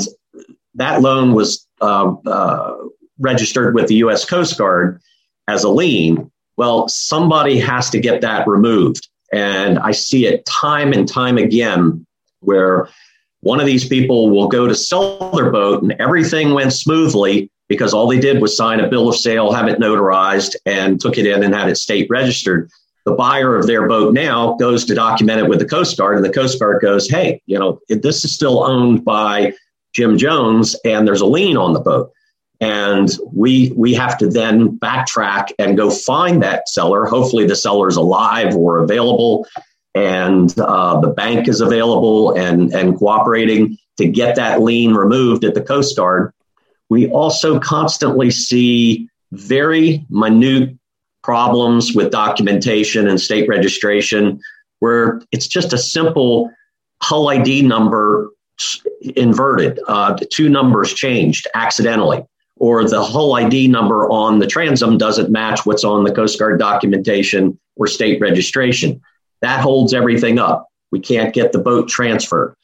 that 0.74 1.02
loan 1.02 1.34
was 1.34 1.66
uh, 1.80 2.14
uh, 2.26 2.76
registered 3.18 3.74
with 3.74 3.88
the 3.88 3.96
U.S. 3.96 4.24
Coast 4.24 4.56
Guard 4.58 5.00
as 5.48 5.64
a 5.64 5.68
lien, 5.68 6.30
well, 6.56 6.88
somebody 6.88 7.58
has 7.58 7.90
to 7.90 8.00
get 8.00 8.20
that 8.20 8.46
removed. 8.46 9.08
And 9.32 9.78
I 9.78 9.92
see 9.92 10.26
it 10.26 10.44
time 10.44 10.92
and 10.92 11.08
time 11.08 11.38
again 11.38 12.06
where 12.40 12.88
one 13.40 13.60
of 13.60 13.66
these 13.66 13.86
people 13.86 14.30
will 14.30 14.48
go 14.48 14.66
to 14.66 14.74
sell 14.74 15.30
their 15.30 15.50
boat 15.50 15.82
and 15.82 15.92
everything 15.92 16.52
went 16.52 16.72
smoothly 16.72 17.50
because 17.68 17.94
all 17.94 18.08
they 18.08 18.18
did 18.18 18.42
was 18.42 18.56
sign 18.56 18.80
a 18.80 18.88
bill 18.88 19.08
of 19.08 19.16
sale, 19.16 19.52
have 19.52 19.68
it 19.68 19.78
notarized, 19.78 20.56
and 20.66 21.00
took 21.00 21.16
it 21.16 21.26
in 21.26 21.44
and 21.44 21.54
had 21.54 21.68
it 21.68 21.76
state 21.76 22.08
registered 22.10 22.70
the 23.04 23.12
buyer 23.12 23.56
of 23.56 23.66
their 23.66 23.88
boat 23.88 24.12
now 24.14 24.54
goes 24.54 24.84
to 24.84 24.94
document 24.94 25.40
it 25.40 25.48
with 25.48 25.58
the 25.58 25.64
Coast 25.64 25.96
Guard, 25.96 26.16
and 26.16 26.24
the 26.24 26.32
Coast 26.32 26.58
Guard 26.58 26.82
goes, 26.82 27.08
"Hey, 27.08 27.40
you 27.46 27.58
know, 27.58 27.80
this 27.88 28.24
is 28.24 28.32
still 28.32 28.62
owned 28.62 29.04
by 29.04 29.54
Jim 29.92 30.18
Jones, 30.18 30.76
and 30.84 31.06
there's 31.06 31.20
a 31.20 31.26
lien 31.26 31.56
on 31.56 31.72
the 31.72 31.80
boat." 31.80 32.12
And 32.60 33.10
we 33.32 33.72
we 33.76 33.94
have 33.94 34.18
to 34.18 34.28
then 34.28 34.78
backtrack 34.78 35.48
and 35.58 35.76
go 35.76 35.90
find 35.90 36.42
that 36.42 36.68
seller. 36.68 37.06
Hopefully, 37.06 37.46
the 37.46 37.56
seller's 37.56 37.96
alive 37.96 38.54
or 38.54 38.78
available, 38.78 39.46
and 39.94 40.56
uh, 40.58 41.00
the 41.00 41.08
bank 41.08 41.48
is 41.48 41.60
available 41.60 42.32
and 42.32 42.74
and 42.74 42.96
cooperating 42.96 43.78
to 43.96 44.06
get 44.06 44.36
that 44.36 44.62
lien 44.62 44.94
removed 44.94 45.44
at 45.44 45.54
the 45.54 45.62
Coast 45.62 45.96
Guard. 45.96 46.32
We 46.88 47.08
also 47.10 47.58
constantly 47.60 48.30
see 48.30 49.08
very 49.32 50.04
minute 50.10 50.76
problems 51.22 51.94
with 51.94 52.10
documentation 52.10 53.06
and 53.08 53.20
state 53.20 53.48
registration 53.48 54.40
where 54.80 55.22
it's 55.30 55.46
just 55.46 55.72
a 55.72 55.78
simple 55.78 56.50
hull 57.02 57.28
ID 57.28 57.62
number 57.62 58.30
inverted, 59.16 59.80
uh, 59.88 60.16
two 60.30 60.48
numbers 60.48 60.92
changed 60.92 61.46
accidentally, 61.54 62.24
or 62.56 62.84
the 62.88 63.02
hull 63.02 63.34
ID 63.34 63.68
number 63.68 64.08
on 64.10 64.38
the 64.38 64.46
transom 64.46 64.98
doesn't 64.98 65.30
match 65.30 65.64
what's 65.64 65.84
on 65.84 66.04
the 66.04 66.12
Coast 66.12 66.38
Guard 66.38 66.58
documentation 66.58 67.58
or 67.76 67.86
state 67.86 68.20
registration. 68.20 69.00
That 69.42 69.60
holds 69.60 69.94
everything 69.94 70.38
up. 70.38 70.68
We 70.90 71.00
can't 71.00 71.32
get 71.32 71.52
the 71.52 71.58
boat 71.58 71.88
transferred. 71.88 72.54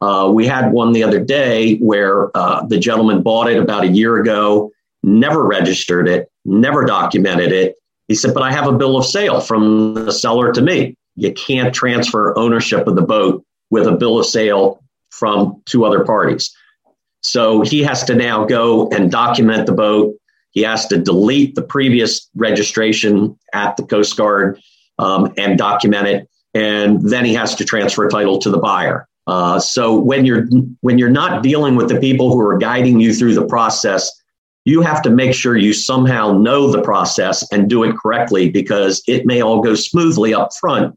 Uh, 0.00 0.30
we 0.32 0.46
had 0.46 0.72
one 0.72 0.92
the 0.92 1.04
other 1.04 1.20
day 1.20 1.76
where 1.76 2.36
uh, 2.36 2.66
the 2.66 2.78
gentleman 2.78 3.22
bought 3.22 3.48
it 3.48 3.58
about 3.58 3.84
a 3.84 3.88
year 3.88 4.20
ago, 4.20 4.72
never 5.02 5.44
registered 5.44 6.08
it, 6.08 6.30
never 6.44 6.84
documented 6.84 7.52
it, 7.52 7.76
he 8.08 8.14
said, 8.14 8.34
but 8.34 8.42
I 8.42 8.52
have 8.52 8.66
a 8.66 8.72
bill 8.72 8.96
of 8.96 9.06
sale 9.06 9.40
from 9.40 9.94
the 9.94 10.12
seller 10.12 10.52
to 10.52 10.60
me. 10.60 10.96
You 11.16 11.32
can't 11.32 11.74
transfer 11.74 12.36
ownership 12.36 12.86
of 12.86 12.96
the 12.96 13.02
boat 13.02 13.44
with 13.70 13.86
a 13.86 13.92
bill 13.92 14.18
of 14.18 14.26
sale 14.26 14.82
from 15.18 15.62
two 15.64 15.84
other 15.84 16.04
parties. 16.04 16.54
So 17.22 17.62
he 17.62 17.82
has 17.82 18.04
to 18.04 18.14
now 18.14 18.44
go 18.44 18.88
and 18.90 19.10
document 19.10 19.66
the 19.66 19.72
boat. 19.72 20.14
He 20.50 20.62
has 20.62 20.86
to 20.88 20.98
delete 20.98 21.54
the 21.54 21.62
previous 21.62 22.28
registration 22.34 23.38
at 23.52 23.76
the 23.76 23.84
Coast 23.84 24.16
Guard 24.16 24.60
um, 24.98 25.32
and 25.38 25.56
document 25.56 26.06
it. 26.06 26.28
And 26.52 27.08
then 27.08 27.24
he 27.24 27.34
has 27.34 27.54
to 27.56 27.64
transfer 27.64 28.08
title 28.08 28.38
to 28.38 28.50
the 28.50 28.58
buyer. 28.58 29.08
Uh, 29.26 29.58
so 29.58 29.96
when 29.98 30.26
you're 30.26 30.46
when 30.82 30.98
you're 30.98 31.08
not 31.08 31.42
dealing 31.42 31.76
with 31.76 31.88
the 31.88 31.98
people 31.98 32.30
who 32.30 32.40
are 32.40 32.58
guiding 32.58 33.00
you 33.00 33.14
through 33.14 33.34
the 33.34 33.46
process, 33.46 34.12
you 34.64 34.82
have 34.82 35.00
to 35.02 35.10
make 35.10 35.34
sure 35.34 35.56
you 35.56 35.72
somehow 35.72 36.32
know 36.32 36.70
the 36.70 36.82
process 36.82 37.50
and 37.50 37.70
do 37.70 37.84
it 37.84 37.96
correctly 37.96 38.50
because 38.50 39.02
it 39.06 39.24
may 39.24 39.40
all 39.40 39.62
go 39.62 39.74
smoothly 39.74 40.34
up 40.34 40.50
front, 40.60 40.96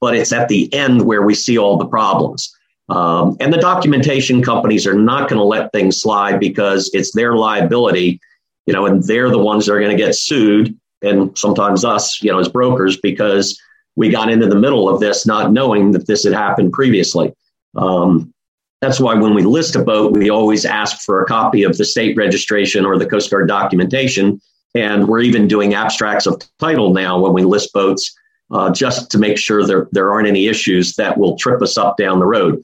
but 0.00 0.16
it's 0.16 0.32
at 0.32 0.48
the 0.48 0.72
end 0.74 1.02
where 1.02 1.22
we 1.22 1.34
see 1.34 1.56
all 1.56 1.76
the 1.76 1.86
problems. 1.86 2.52
Um, 2.88 3.36
and 3.40 3.52
the 3.52 3.58
documentation 3.58 4.42
companies 4.42 4.86
are 4.86 4.94
not 4.94 5.28
going 5.28 5.38
to 5.38 5.44
let 5.44 5.72
things 5.72 6.00
slide 6.00 6.40
because 6.40 6.90
it's 6.94 7.12
their 7.12 7.34
liability, 7.34 8.20
you 8.66 8.72
know, 8.72 8.86
and 8.86 9.02
they're 9.04 9.30
the 9.30 9.38
ones 9.38 9.66
that 9.66 9.74
are 9.74 9.80
going 9.80 9.96
to 9.96 10.02
get 10.02 10.14
sued, 10.14 10.74
and 11.02 11.36
sometimes 11.36 11.84
us, 11.84 12.22
you 12.22 12.30
know, 12.30 12.38
as 12.38 12.48
brokers, 12.48 12.96
because 12.96 13.60
we 13.96 14.08
got 14.08 14.30
into 14.30 14.46
the 14.46 14.54
middle 14.56 14.88
of 14.88 15.00
this 15.00 15.26
not 15.26 15.52
knowing 15.52 15.92
that 15.92 16.06
this 16.06 16.24
had 16.24 16.32
happened 16.32 16.72
previously. 16.72 17.34
Um, 17.76 18.32
that's 18.80 19.00
why 19.00 19.14
when 19.14 19.34
we 19.34 19.42
list 19.42 19.76
a 19.76 19.82
boat, 19.82 20.16
we 20.16 20.30
always 20.30 20.64
ask 20.64 21.00
for 21.02 21.20
a 21.20 21.26
copy 21.26 21.64
of 21.64 21.76
the 21.76 21.84
state 21.84 22.16
registration 22.16 22.86
or 22.86 22.96
the 22.96 23.06
Coast 23.06 23.30
Guard 23.30 23.48
documentation. 23.48 24.40
And 24.74 25.08
we're 25.08 25.22
even 25.22 25.48
doing 25.48 25.74
abstracts 25.74 26.26
of 26.26 26.40
title 26.60 26.92
now 26.92 27.18
when 27.18 27.32
we 27.32 27.42
list 27.42 27.72
boats, 27.72 28.14
uh, 28.52 28.70
just 28.70 29.10
to 29.10 29.18
make 29.18 29.36
sure 29.36 29.66
there, 29.66 29.88
there 29.90 30.12
aren't 30.12 30.28
any 30.28 30.46
issues 30.46 30.94
that 30.94 31.18
will 31.18 31.36
trip 31.36 31.60
us 31.60 31.76
up 31.76 31.96
down 31.96 32.20
the 32.20 32.26
road. 32.26 32.62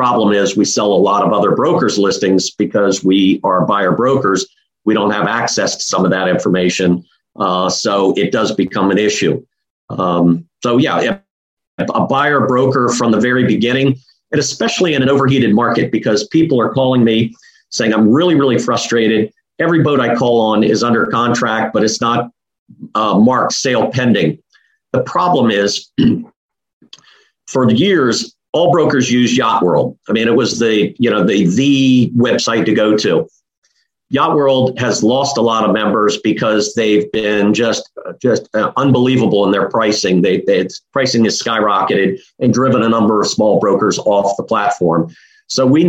Problem 0.00 0.32
is, 0.32 0.56
we 0.56 0.64
sell 0.64 0.94
a 0.94 0.96
lot 0.96 1.22
of 1.22 1.34
other 1.34 1.54
brokers' 1.54 1.98
listings 1.98 2.48
because 2.48 3.04
we 3.04 3.38
are 3.44 3.66
buyer 3.66 3.92
brokers. 3.92 4.46
We 4.86 4.94
don't 4.94 5.10
have 5.10 5.26
access 5.26 5.76
to 5.76 5.82
some 5.82 6.06
of 6.06 6.10
that 6.10 6.26
information. 6.26 7.04
Uh, 7.36 7.68
so 7.68 8.14
it 8.16 8.32
does 8.32 8.50
become 8.54 8.90
an 8.90 8.96
issue. 8.96 9.44
Um, 9.90 10.48
so, 10.62 10.78
yeah, 10.78 11.18
a 11.76 12.06
buyer 12.06 12.46
broker 12.46 12.88
from 12.88 13.12
the 13.12 13.20
very 13.20 13.44
beginning 13.44 13.94
and 14.32 14.38
especially 14.40 14.94
in 14.94 15.02
an 15.02 15.10
overheated 15.10 15.54
market 15.54 15.92
because 15.92 16.26
people 16.28 16.58
are 16.58 16.72
calling 16.72 17.04
me 17.04 17.36
saying, 17.68 17.92
I'm 17.92 18.10
really, 18.10 18.36
really 18.36 18.58
frustrated. 18.58 19.30
Every 19.58 19.82
boat 19.82 20.00
I 20.00 20.14
call 20.14 20.40
on 20.40 20.64
is 20.64 20.82
under 20.82 21.08
contract, 21.08 21.74
but 21.74 21.84
it's 21.84 22.00
not 22.00 22.30
uh, 22.94 23.18
marked 23.18 23.52
sale 23.52 23.90
pending. 23.90 24.42
The 24.92 25.02
problem 25.02 25.50
is, 25.50 25.92
for 27.48 27.70
years, 27.70 28.34
all 28.52 28.72
brokers 28.72 29.10
use 29.10 29.36
Yacht 29.36 29.62
World. 29.62 29.98
I 30.08 30.12
mean, 30.12 30.28
it 30.28 30.34
was 30.34 30.58
the 30.58 30.94
you 30.98 31.10
know 31.10 31.24
the 31.24 31.46
the 31.46 32.12
website 32.16 32.66
to 32.66 32.74
go 32.74 32.96
to. 32.96 33.28
Yacht 34.12 34.34
World 34.34 34.76
has 34.78 35.04
lost 35.04 35.38
a 35.38 35.40
lot 35.40 35.64
of 35.64 35.72
members 35.72 36.18
because 36.18 36.74
they've 36.74 37.10
been 37.12 37.54
just 37.54 37.90
just 38.20 38.48
uh, 38.54 38.72
unbelievable 38.76 39.44
in 39.44 39.52
their 39.52 39.68
pricing. 39.68 40.22
They, 40.22 40.40
they 40.40 40.66
pricing 40.92 41.26
is 41.26 41.40
skyrocketed 41.40 42.20
and 42.40 42.52
driven 42.52 42.82
a 42.82 42.88
number 42.88 43.20
of 43.20 43.28
small 43.28 43.60
brokers 43.60 43.98
off 44.00 44.36
the 44.36 44.42
platform. 44.42 45.14
So 45.46 45.64
we 45.64 45.84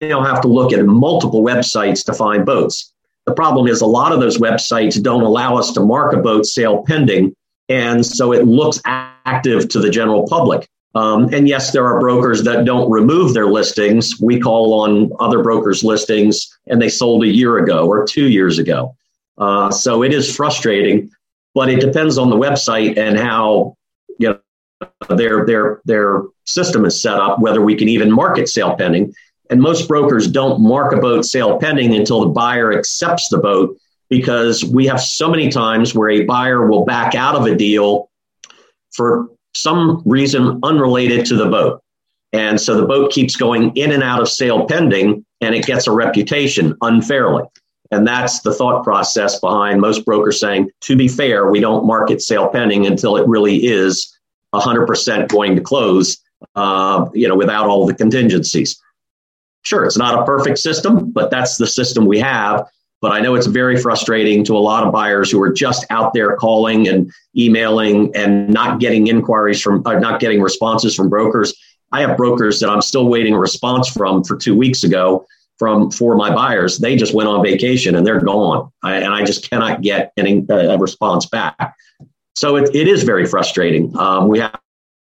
now 0.00 0.22
have 0.24 0.40
to 0.42 0.48
look 0.48 0.72
at 0.72 0.84
multiple 0.84 1.42
websites 1.42 2.04
to 2.06 2.12
find 2.12 2.46
boats. 2.46 2.92
The 3.26 3.34
problem 3.34 3.66
is 3.66 3.80
a 3.80 3.86
lot 3.86 4.12
of 4.12 4.20
those 4.20 4.38
websites 4.38 5.02
don't 5.02 5.22
allow 5.22 5.56
us 5.56 5.72
to 5.72 5.80
mark 5.80 6.12
a 6.12 6.18
boat 6.18 6.46
sale 6.46 6.84
pending, 6.86 7.34
and 7.68 8.06
so 8.06 8.32
it 8.32 8.46
looks 8.46 8.80
active 8.84 9.68
to 9.70 9.80
the 9.80 9.90
general 9.90 10.24
public. 10.28 10.68
Um, 10.94 11.32
and 11.34 11.48
yes, 11.48 11.72
there 11.72 11.86
are 11.86 11.98
brokers 11.98 12.44
that 12.44 12.64
don't 12.64 12.88
remove 12.90 13.34
their 13.34 13.46
listings. 13.46 14.20
We 14.20 14.38
call 14.38 14.80
on 14.80 15.10
other 15.18 15.42
brokers' 15.42 15.82
listings 15.82 16.56
and 16.68 16.80
they 16.80 16.88
sold 16.88 17.24
a 17.24 17.28
year 17.28 17.58
ago 17.58 17.86
or 17.86 18.04
two 18.04 18.28
years 18.28 18.58
ago. 18.58 18.94
Uh, 19.36 19.70
so 19.70 20.04
it 20.04 20.14
is 20.14 20.34
frustrating, 20.34 21.10
but 21.54 21.68
it 21.68 21.80
depends 21.80 22.16
on 22.16 22.30
the 22.30 22.36
website 22.36 22.96
and 22.96 23.18
how 23.18 23.76
you 24.20 24.28
know 24.28 25.16
their 25.16 25.44
their 25.44 25.80
their 25.84 26.22
system 26.44 26.84
is 26.84 27.00
set 27.00 27.16
up, 27.16 27.40
whether 27.40 27.60
we 27.60 27.74
can 27.74 27.88
even 27.88 28.12
market 28.12 28.48
sale 28.48 28.76
pending. 28.76 29.12
And 29.50 29.60
most 29.60 29.88
brokers 29.88 30.28
don't 30.28 30.60
mark 30.60 30.92
a 30.92 30.96
boat 30.96 31.24
sale 31.24 31.58
pending 31.58 31.94
until 31.94 32.20
the 32.20 32.28
buyer 32.28 32.72
accepts 32.72 33.28
the 33.28 33.38
boat 33.38 33.76
because 34.08 34.64
we 34.64 34.86
have 34.86 35.00
so 35.00 35.28
many 35.28 35.48
times 35.48 35.94
where 35.94 36.10
a 36.10 36.24
buyer 36.24 36.68
will 36.68 36.84
back 36.84 37.14
out 37.14 37.34
of 37.34 37.46
a 37.46 37.54
deal 37.56 38.10
for 38.92 39.28
some 39.54 40.02
reason 40.04 40.60
unrelated 40.62 41.26
to 41.26 41.36
the 41.36 41.46
boat. 41.46 41.80
And 42.32 42.60
so 42.60 42.76
the 42.76 42.86
boat 42.86 43.12
keeps 43.12 43.36
going 43.36 43.74
in 43.76 43.92
and 43.92 44.02
out 44.02 44.20
of 44.20 44.28
sale 44.28 44.66
pending 44.66 45.24
and 45.40 45.54
it 45.54 45.66
gets 45.66 45.86
a 45.86 45.92
reputation 45.92 46.76
unfairly. 46.82 47.44
And 47.90 48.06
that's 48.06 48.40
the 48.40 48.52
thought 48.52 48.82
process 48.82 49.38
behind 49.38 49.80
most 49.80 50.04
brokers 50.04 50.40
saying, 50.40 50.70
to 50.80 50.96
be 50.96 51.06
fair, 51.06 51.48
we 51.48 51.60
don't 51.60 51.86
market 51.86 52.22
sale 52.22 52.48
pending 52.48 52.86
until 52.86 53.16
it 53.16 53.26
really 53.28 53.66
is 53.66 54.18
100% 54.52 55.28
going 55.28 55.54
to 55.54 55.62
close, 55.62 56.18
uh, 56.56 57.06
you 57.14 57.28
know, 57.28 57.36
without 57.36 57.66
all 57.66 57.86
the 57.86 57.94
contingencies. 57.94 58.80
Sure, 59.62 59.84
it's 59.84 59.96
not 59.96 60.18
a 60.20 60.24
perfect 60.24 60.58
system, 60.58 61.10
but 61.10 61.30
that's 61.30 61.56
the 61.56 61.66
system 61.66 62.04
we 62.04 62.18
have. 62.18 62.66
But 63.04 63.12
I 63.12 63.20
know 63.20 63.34
it's 63.34 63.46
very 63.46 63.78
frustrating 63.78 64.42
to 64.44 64.56
a 64.56 64.64
lot 64.70 64.82
of 64.82 64.90
buyers 64.90 65.30
who 65.30 65.38
are 65.42 65.52
just 65.52 65.84
out 65.90 66.14
there 66.14 66.36
calling 66.36 66.88
and 66.88 67.12
emailing 67.36 68.10
and 68.16 68.48
not 68.48 68.80
getting 68.80 69.08
inquiries 69.08 69.60
from, 69.60 69.82
or 69.84 70.00
not 70.00 70.20
getting 70.20 70.40
responses 70.40 70.94
from 70.94 71.10
brokers. 71.10 71.52
I 71.92 72.00
have 72.00 72.16
brokers 72.16 72.60
that 72.60 72.70
I'm 72.70 72.80
still 72.80 73.06
waiting 73.10 73.34
a 73.34 73.38
response 73.38 73.90
from 73.90 74.24
for 74.24 74.38
two 74.38 74.56
weeks 74.56 74.84
ago 74.84 75.26
from 75.58 75.90
for 75.90 76.16
my 76.16 76.34
buyers. 76.34 76.78
They 76.78 76.96
just 76.96 77.12
went 77.12 77.28
on 77.28 77.42
vacation 77.42 77.94
and 77.94 78.06
they're 78.06 78.22
gone, 78.22 78.72
I, 78.82 78.94
and 78.94 79.12
I 79.12 79.22
just 79.22 79.50
cannot 79.50 79.82
get 79.82 80.10
any 80.16 80.42
uh, 80.48 80.74
a 80.74 80.78
response 80.78 81.26
back. 81.26 81.74
So 82.34 82.56
it, 82.56 82.74
it 82.74 82.88
is 82.88 83.02
very 83.02 83.26
frustrating. 83.26 83.94
Um, 83.98 84.28
we 84.28 84.38
have 84.38 84.58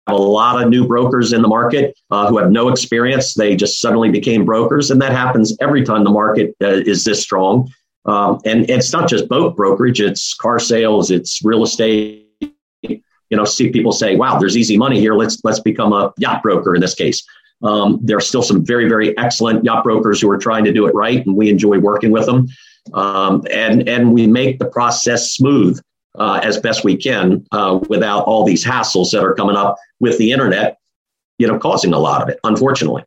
a 0.06 0.14
lot 0.14 0.62
of 0.62 0.68
new 0.68 0.86
brokers 0.86 1.32
in 1.32 1.40
the 1.40 1.48
market 1.48 1.96
uh, 2.10 2.28
who 2.28 2.36
have 2.36 2.50
no 2.50 2.68
experience. 2.68 3.32
They 3.32 3.56
just 3.56 3.80
suddenly 3.80 4.10
became 4.10 4.44
brokers, 4.44 4.90
and 4.90 5.00
that 5.00 5.12
happens 5.12 5.56
every 5.62 5.82
time 5.82 6.04
the 6.04 6.10
market 6.10 6.54
uh, 6.62 6.66
is 6.66 7.02
this 7.02 7.22
strong. 7.22 7.72
Um, 8.06 8.40
and 8.44 8.68
it's 8.70 8.92
not 8.92 9.08
just 9.08 9.28
boat 9.28 9.56
brokerage; 9.56 10.00
it's 10.00 10.34
car 10.34 10.58
sales, 10.58 11.10
it's 11.10 11.44
real 11.44 11.62
estate. 11.62 12.22
You 12.82 13.36
know, 13.36 13.44
see 13.44 13.70
people 13.70 13.92
say, 13.92 14.16
"Wow, 14.16 14.38
there's 14.38 14.56
easy 14.56 14.76
money 14.76 15.00
here. 15.00 15.14
Let's 15.14 15.42
let's 15.44 15.60
become 15.60 15.92
a 15.92 16.12
yacht 16.18 16.42
broker." 16.42 16.74
In 16.74 16.80
this 16.80 16.94
case, 16.94 17.26
um, 17.62 17.98
there 18.02 18.16
are 18.16 18.20
still 18.20 18.42
some 18.42 18.64
very 18.64 18.88
very 18.88 19.16
excellent 19.18 19.64
yacht 19.64 19.82
brokers 19.82 20.20
who 20.20 20.30
are 20.30 20.38
trying 20.38 20.64
to 20.64 20.72
do 20.72 20.86
it 20.86 20.94
right, 20.94 21.26
and 21.26 21.36
we 21.36 21.50
enjoy 21.50 21.78
working 21.78 22.10
with 22.12 22.26
them. 22.26 22.48
Um, 22.94 23.44
and 23.50 23.88
and 23.88 24.12
we 24.12 24.26
make 24.26 24.60
the 24.60 24.66
process 24.66 25.32
smooth 25.32 25.80
uh, 26.18 26.40
as 26.42 26.58
best 26.58 26.84
we 26.84 26.96
can 26.96 27.46
uh, 27.52 27.78
without 27.88 28.24
all 28.24 28.44
these 28.44 28.64
hassles 28.64 29.10
that 29.10 29.22
are 29.22 29.34
coming 29.34 29.56
up 29.56 29.76
with 30.00 30.18
the 30.18 30.32
internet, 30.32 30.78
you 31.38 31.46
know, 31.46 31.58
causing 31.58 31.92
a 31.92 31.98
lot 31.98 32.22
of 32.22 32.28
it, 32.28 32.38
unfortunately. 32.44 33.04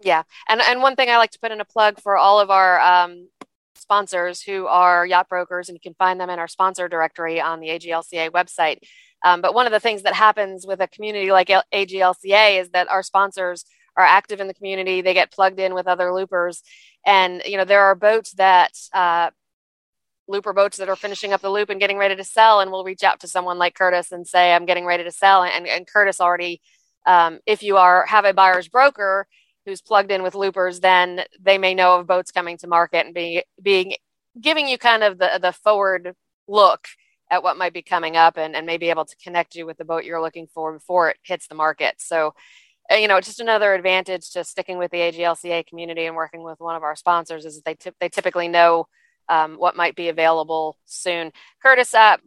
Yeah, 0.00 0.22
and 0.48 0.60
and 0.60 0.82
one 0.82 0.96
thing 0.96 1.10
I 1.10 1.18
like 1.18 1.30
to 1.32 1.38
put 1.38 1.52
in 1.52 1.60
a 1.60 1.64
plug 1.64 2.00
for 2.00 2.16
all 2.16 2.40
of 2.40 2.50
our 2.50 2.80
um, 2.80 3.28
sponsors 3.92 4.40
who 4.40 4.66
are 4.66 5.04
yacht 5.04 5.28
brokers, 5.28 5.68
and 5.68 5.76
you 5.76 5.80
can 5.80 5.94
find 5.94 6.18
them 6.18 6.30
in 6.30 6.38
our 6.38 6.48
sponsor 6.48 6.88
directory 6.88 7.42
on 7.42 7.60
the 7.60 7.68
AGLCA 7.68 8.30
website. 8.30 8.78
Um, 9.22 9.42
but 9.42 9.52
one 9.52 9.66
of 9.66 9.72
the 9.72 9.80
things 9.80 10.04
that 10.04 10.14
happens 10.14 10.66
with 10.66 10.80
a 10.80 10.88
community 10.88 11.30
like 11.30 11.48
AGLCA 11.48 12.58
is 12.58 12.70
that 12.70 12.88
our 12.88 13.02
sponsors 13.02 13.66
are 13.94 14.04
active 14.04 14.40
in 14.40 14.48
the 14.48 14.54
community. 14.54 15.02
They 15.02 15.12
get 15.12 15.30
plugged 15.30 15.60
in 15.60 15.74
with 15.74 15.86
other 15.86 16.10
loopers, 16.10 16.62
and 17.04 17.42
you 17.44 17.58
know 17.58 17.66
there 17.66 17.82
are 17.82 17.94
boats 17.94 18.32
that 18.32 18.72
uh, 18.94 19.28
looper 20.26 20.54
boats 20.54 20.78
that 20.78 20.88
are 20.88 20.96
finishing 20.96 21.34
up 21.34 21.42
the 21.42 21.50
loop 21.50 21.68
and 21.68 21.78
getting 21.78 21.98
ready 21.98 22.16
to 22.16 22.24
sell 22.24 22.60
and 22.60 22.70
we'll 22.70 22.84
reach 22.84 23.02
out 23.02 23.20
to 23.20 23.28
someone 23.28 23.58
like 23.58 23.74
curtis 23.74 24.12
and 24.12 24.26
say 24.26 24.54
i'm 24.54 24.66
getting 24.66 24.86
ready 24.86 25.02
to 25.02 25.10
sell 25.10 25.42
and, 25.42 25.66
and 25.66 25.86
curtis 25.86 26.20
already 26.20 26.62
um, 27.06 27.40
if 27.44 27.62
you 27.64 27.76
are 27.76 28.06
have 28.06 28.24
a 28.24 28.32
buyer's 28.32 28.68
broker 28.68 29.26
who's 29.64 29.82
plugged 29.82 30.10
in 30.10 30.22
with 30.22 30.34
loopers 30.34 30.80
then 30.80 31.22
they 31.40 31.58
may 31.58 31.74
know 31.74 31.98
of 31.98 32.06
boats 32.06 32.30
coming 32.30 32.56
to 32.58 32.66
market 32.66 33.06
and 33.06 33.14
being 33.14 33.42
being 33.60 33.94
giving 34.40 34.68
you 34.68 34.78
kind 34.78 35.02
of 35.02 35.18
the 35.18 35.38
the 35.40 35.52
forward 35.52 36.14
look 36.48 36.88
at 37.30 37.42
what 37.42 37.56
might 37.56 37.72
be 37.72 37.82
coming 37.82 38.16
up 38.16 38.36
and, 38.36 38.54
and 38.54 38.66
may 38.66 38.76
be 38.76 38.90
able 38.90 39.04
to 39.04 39.16
connect 39.16 39.54
you 39.54 39.64
with 39.64 39.78
the 39.78 39.84
boat 39.84 40.04
you're 40.04 40.20
looking 40.20 40.46
for 40.46 40.72
before 40.72 41.10
it 41.10 41.16
hits 41.22 41.46
the 41.46 41.54
market 41.54 41.94
so 41.98 42.34
uh, 42.90 42.96
you 42.96 43.08
know 43.08 43.20
just 43.20 43.40
another 43.40 43.74
advantage 43.74 44.30
to 44.30 44.44
sticking 44.44 44.78
with 44.78 44.90
the 44.90 44.98
aglca 44.98 45.66
community 45.66 46.06
and 46.06 46.16
working 46.16 46.42
with 46.42 46.60
one 46.60 46.76
of 46.76 46.82
our 46.82 46.96
sponsors 46.96 47.44
is 47.44 47.62
they, 47.62 47.76
they 48.00 48.08
typically 48.08 48.48
know 48.48 48.86
um, 49.28 49.54
what 49.56 49.76
might 49.76 49.96
be 49.96 50.08
available 50.08 50.76
soon. 50.84 51.32
Curtis, 51.62 51.94
uh, 51.94 52.18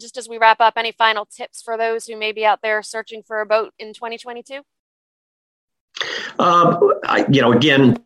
just 0.00 0.16
as 0.16 0.28
we 0.28 0.38
wrap 0.38 0.60
up, 0.60 0.74
any 0.76 0.92
final 0.92 1.26
tips 1.26 1.62
for 1.62 1.76
those 1.76 2.06
who 2.06 2.16
may 2.16 2.32
be 2.32 2.44
out 2.44 2.60
there 2.62 2.82
searching 2.82 3.22
for 3.22 3.40
a 3.40 3.46
boat 3.46 3.72
in 3.78 3.92
2022? 3.92 4.62
Um, 6.38 6.92
I, 7.04 7.26
you 7.30 7.40
know, 7.40 7.52
again, 7.52 7.98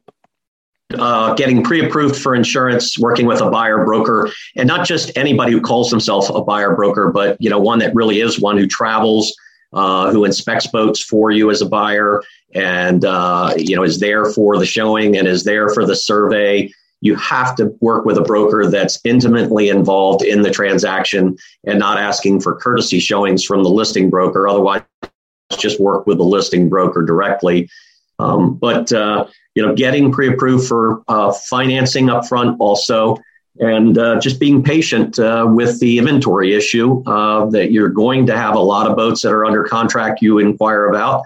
uh, 0.94 1.34
getting 1.34 1.62
pre-approved 1.62 2.16
for 2.16 2.34
insurance, 2.34 2.98
working 2.98 3.26
with 3.26 3.40
a 3.40 3.50
buyer 3.50 3.84
broker, 3.84 4.30
and 4.56 4.66
not 4.66 4.86
just 4.86 5.16
anybody 5.16 5.52
who 5.52 5.60
calls 5.60 5.90
himself 5.90 6.30
a 6.30 6.42
buyer 6.42 6.74
broker, 6.74 7.10
but 7.10 7.36
you 7.40 7.50
know, 7.50 7.58
one 7.58 7.78
that 7.80 7.94
really 7.94 8.20
is 8.20 8.40
one 8.40 8.56
who 8.56 8.66
travels, 8.66 9.34
uh, 9.74 10.10
who 10.10 10.24
inspects 10.24 10.66
boats 10.66 11.02
for 11.02 11.30
you 11.30 11.50
as 11.50 11.60
a 11.60 11.66
buyer, 11.66 12.22
and 12.54 13.04
uh, 13.04 13.52
you 13.56 13.76
know, 13.76 13.82
is 13.82 14.00
there 14.00 14.24
for 14.26 14.58
the 14.58 14.66
showing 14.66 15.16
and 15.16 15.28
is 15.28 15.44
there 15.44 15.68
for 15.68 15.84
the 15.84 15.96
survey 15.96 16.70
you 17.00 17.14
have 17.16 17.54
to 17.56 17.66
work 17.80 18.04
with 18.04 18.18
a 18.18 18.22
broker 18.22 18.66
that's 18.66 18.98
intimately 19.04 19.68
involved 19.68 20.24
in 20.24 20.42
the 20.42 20.50
transaction 20.50 21.36
and 21.64 21.78
not 21.78 21.98
asking 21.98 22.40
for 22.40 22.56
courtesy 22.56 22.98
showings 22.98 23.44
from 23.44 23.62
the 23.62 23.70
listing 23.70 24.10
broker. 24.10 24.48
Otherwise, 24.48 24.82
just 25.58 25.80
work 25.80 26.06
with 26.06 26.18
the 26.18 26.24
listing 26.24 26.68
broker 26.68 27.02
directly. 27.02 27.68
Um, 28.18 28.54
but 28.54 28.92
uh, 28.92 29.26
you 29.54 29.64
know, 29.64 29.74
getting 29.74 30.10
pre-approved 30.12 30.66
for 30.66 31.02
uh, 31.08 31.32
financing 31.32 32.06
upfront 32.06 32.56
also, 32.58 33.16
and 33.60 33.96
uh, 33.98 34.20
just 34.20 34.40
being 34.40 34.62
patient 34.62 35.18
uh, 35.18 35.46
with 35.48 35.78
the 35.80 35.98
inventory 35.98 36.54
issue. 36.54 37.02
Uh, 37.06 37.46
that 37.50 37.70
you're 37.70 37.88
going 37.88 38.26
to 38.26 38.36
have 38.36 38.54
a 38.54 38.60
lot 38.60 38.88
of 38.88 38.96
boats 38.96 39.22
that 39.22 39.32
are 39.32 39.44
under 39.44 39.64
contract 39.64 40.22
you 40.22 40.38
inquire 40.38 40.86
about, 40.86 41.22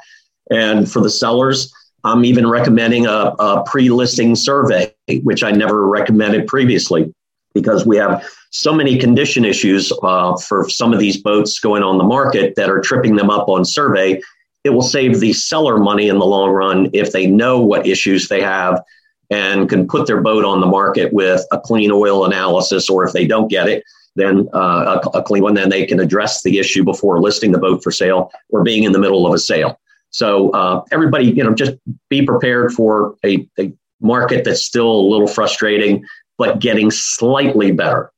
and 0.50 0.90
for 0.90 1.00
the 1.00 1.10
sellers 1.10 1.72
I'm 2.04 2.24
even 2.24 2.46
recommending 2.48 3.06
a, 3.06 3.34
a 3.38 3.64
pre 3.64 3.90
listing 3.90 4.34
survey, 4.34 4.92
which 5.22 5.42
I 5.42 5.50
never 5.52 5.86
recommended 5.86 6.46
previously 6.46 7.14
because 7.54 7.86
we 7.86 7.96
have 7.96 8.26
so 8.50 8.72
many 8.72 8.98
condition 8.98 9.44
issues 9.44 9.92
uh, 10.02 10.36
for 10.36 10.68
some 10.68 10.92
of 10.92 10.98
these 10.98 11.16
boats 11.16 11.58
going 11.58 11.82
on 11.82 11.98
the 11.98 12.04
market 12.04 12.54
that 12.56 12.70
are 12.70 12.80
tripping 12.80 13.16
them 13.16 13.30
up 13.30 13.48
on 13.48 13.64
survey. 13.64 14.20
It 14.64 14.70
will 14.70 14.82
save 14.82 15.20
the 15.20 15.32
seller 15.32 15.78
money 15.78 16.08
in 16.08 16.18
the 16.18 16.26
long 16.26 16.50
run 16.50 16.90
if 16.92 17.12
they 17.12 17.26
know 17.26 17.60
what 17.60 17.86
issues 17.86 18.28
they 18.28 18.40
have 18.42 18.82
and 19.30 19.68
can 19.68 19.88
put 19.88 20.06
their 20.06 20.20
boat 20.20 20.44
on 20.44 20.60
the 20.60 20.66
market 20.66 21.12
with 21.12 21.44
a 21.52 21.58
clean 21.58 21.90
oil 21.90 22.26
analysis, 22.26 22.90
or 22.90 23.04
if 23.04 23.12
they 23.12 23.26
don't 23.26 23.48
get 23.48 23.66
it, 23.66 23.82
then 24.14 24.48
uh, 24.52 25.00
a, 25.14 25.18
a 25.18 25.22
clean 25.22 25.42
one, 25.42 25.54
then 25.54 25.70
they 25.70 25.86
can 25.86 25.98
address 25.98 26.42
the 26.42 26.58
issue 26.58 26.84
before 26.84 27.18
listing 27.20 27.50
the 27.50 27.58
boat 27.58 27.82
for 27.82 27.90
sale 27.90 28.30
or 28.50 28.62
being 28.62 28.82
in 28.82 28.92
the 28.92 28.98
middle 28.98 29.26
of 29.26 29.32
a 29.32 29.38
sale. 29.38 29.80
So 30.10 30.50
uh, 30.50 30.84
everybody, 30.92 31.24
you 31.24 31.42
know, 31.42 31.54
just 31.54 31.72
be 32.10 32.24
prepared 32.26 32.72
for 32.72 33.16
a, 33.24 33.48
a 33.58 33.72
market 34.02 34.44
that's 34.44 34.66
still 34.66 34.90
a 34.90 35.08
little 35.08 35.26
frustrating, 35.26 36.04
but 36.42 36.58
getting 36.58 36.90
slightly 36.90 37.70
better. 37.70 38.10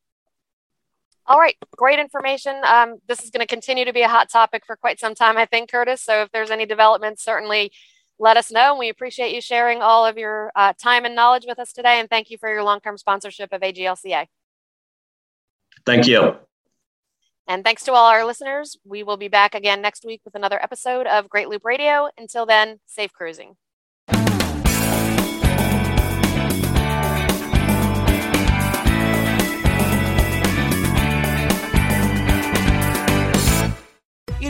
All 1.26 1.38
right, 1.38 1.56
great 1.76 1.98
information. 1.98 2.58
Um, 2.66 2.96
this 3.06 3.22
is 3.22 3.28
going 3.28 3.42
to 3.42 3.46
continue 3.46 3.84
to 3.84 3.92
be 3.92 4.00
a 4.00 4.08
hot 4.08 4.30
topic 4.30 4.62
for 4.66 4.76
quite 4.76 4.98
some 4.98 5.14
time, 5.14 5.36
I 5.36 5.44
think, 5.44 5.70
Curtis. 5.70 6.00
So 6.00 6.22
if 6.22 6.32
there's 6.32 6.50
any 6.50 6.64
developments, 6.64 7.22
certainly 7.22 7.70
let 8.18 8.38
us 8.38 8.50
know. 8.50 8.70
And 8.70 8.78
we 8.78 8.88
appreciate 8.88 9.34
you 9.34 9.42
sharing 9.42 9.82
all 9.82 10.06
of 10.06 10.16
your 10.16 10.50
uh, 10.56 10.72
time 10.82 11.04
and 11.04 11.14
knowledge 11.14 11.44
with 11.46 11.58
us 11.58 11.74
today. 11.74 12.00
And 12.00 12.08
thank 12.08 12.30
you 12.30 12.38
for 12.38 12.50
your 12.50 12.62
long 12.62 12.80
term 12.80 12.96
sponsorship 12.96 13.52
of 13.52 13.60
AGLCA. 13.60 14.24
Thank 15.84 16.06
you. 16.06 16.36
And 17.46 17.62
thanks 17.62 17.84
to 17.84 17.92
all 17.92 18.06
our 18.06 18.24
listeners. 18.24 18.78
We 18.86 19.02
will 19.02 19.18
be 19.18 19.28
back 19.28 19.54
again 19.54 19.82
next 19.82 20.06
week 20.06 20.22
with 20.24 20.34
another 20.34 20.62
episode 20.62 21.06
of 21.06 21.28
Great 21.28 21.50
Loop 21.50 21.62
Radio. 21.62 22.08
Until 22.16 22.46
then, 22.46 22.80
safe 22.86 23.12
cruising. 23.12 23.56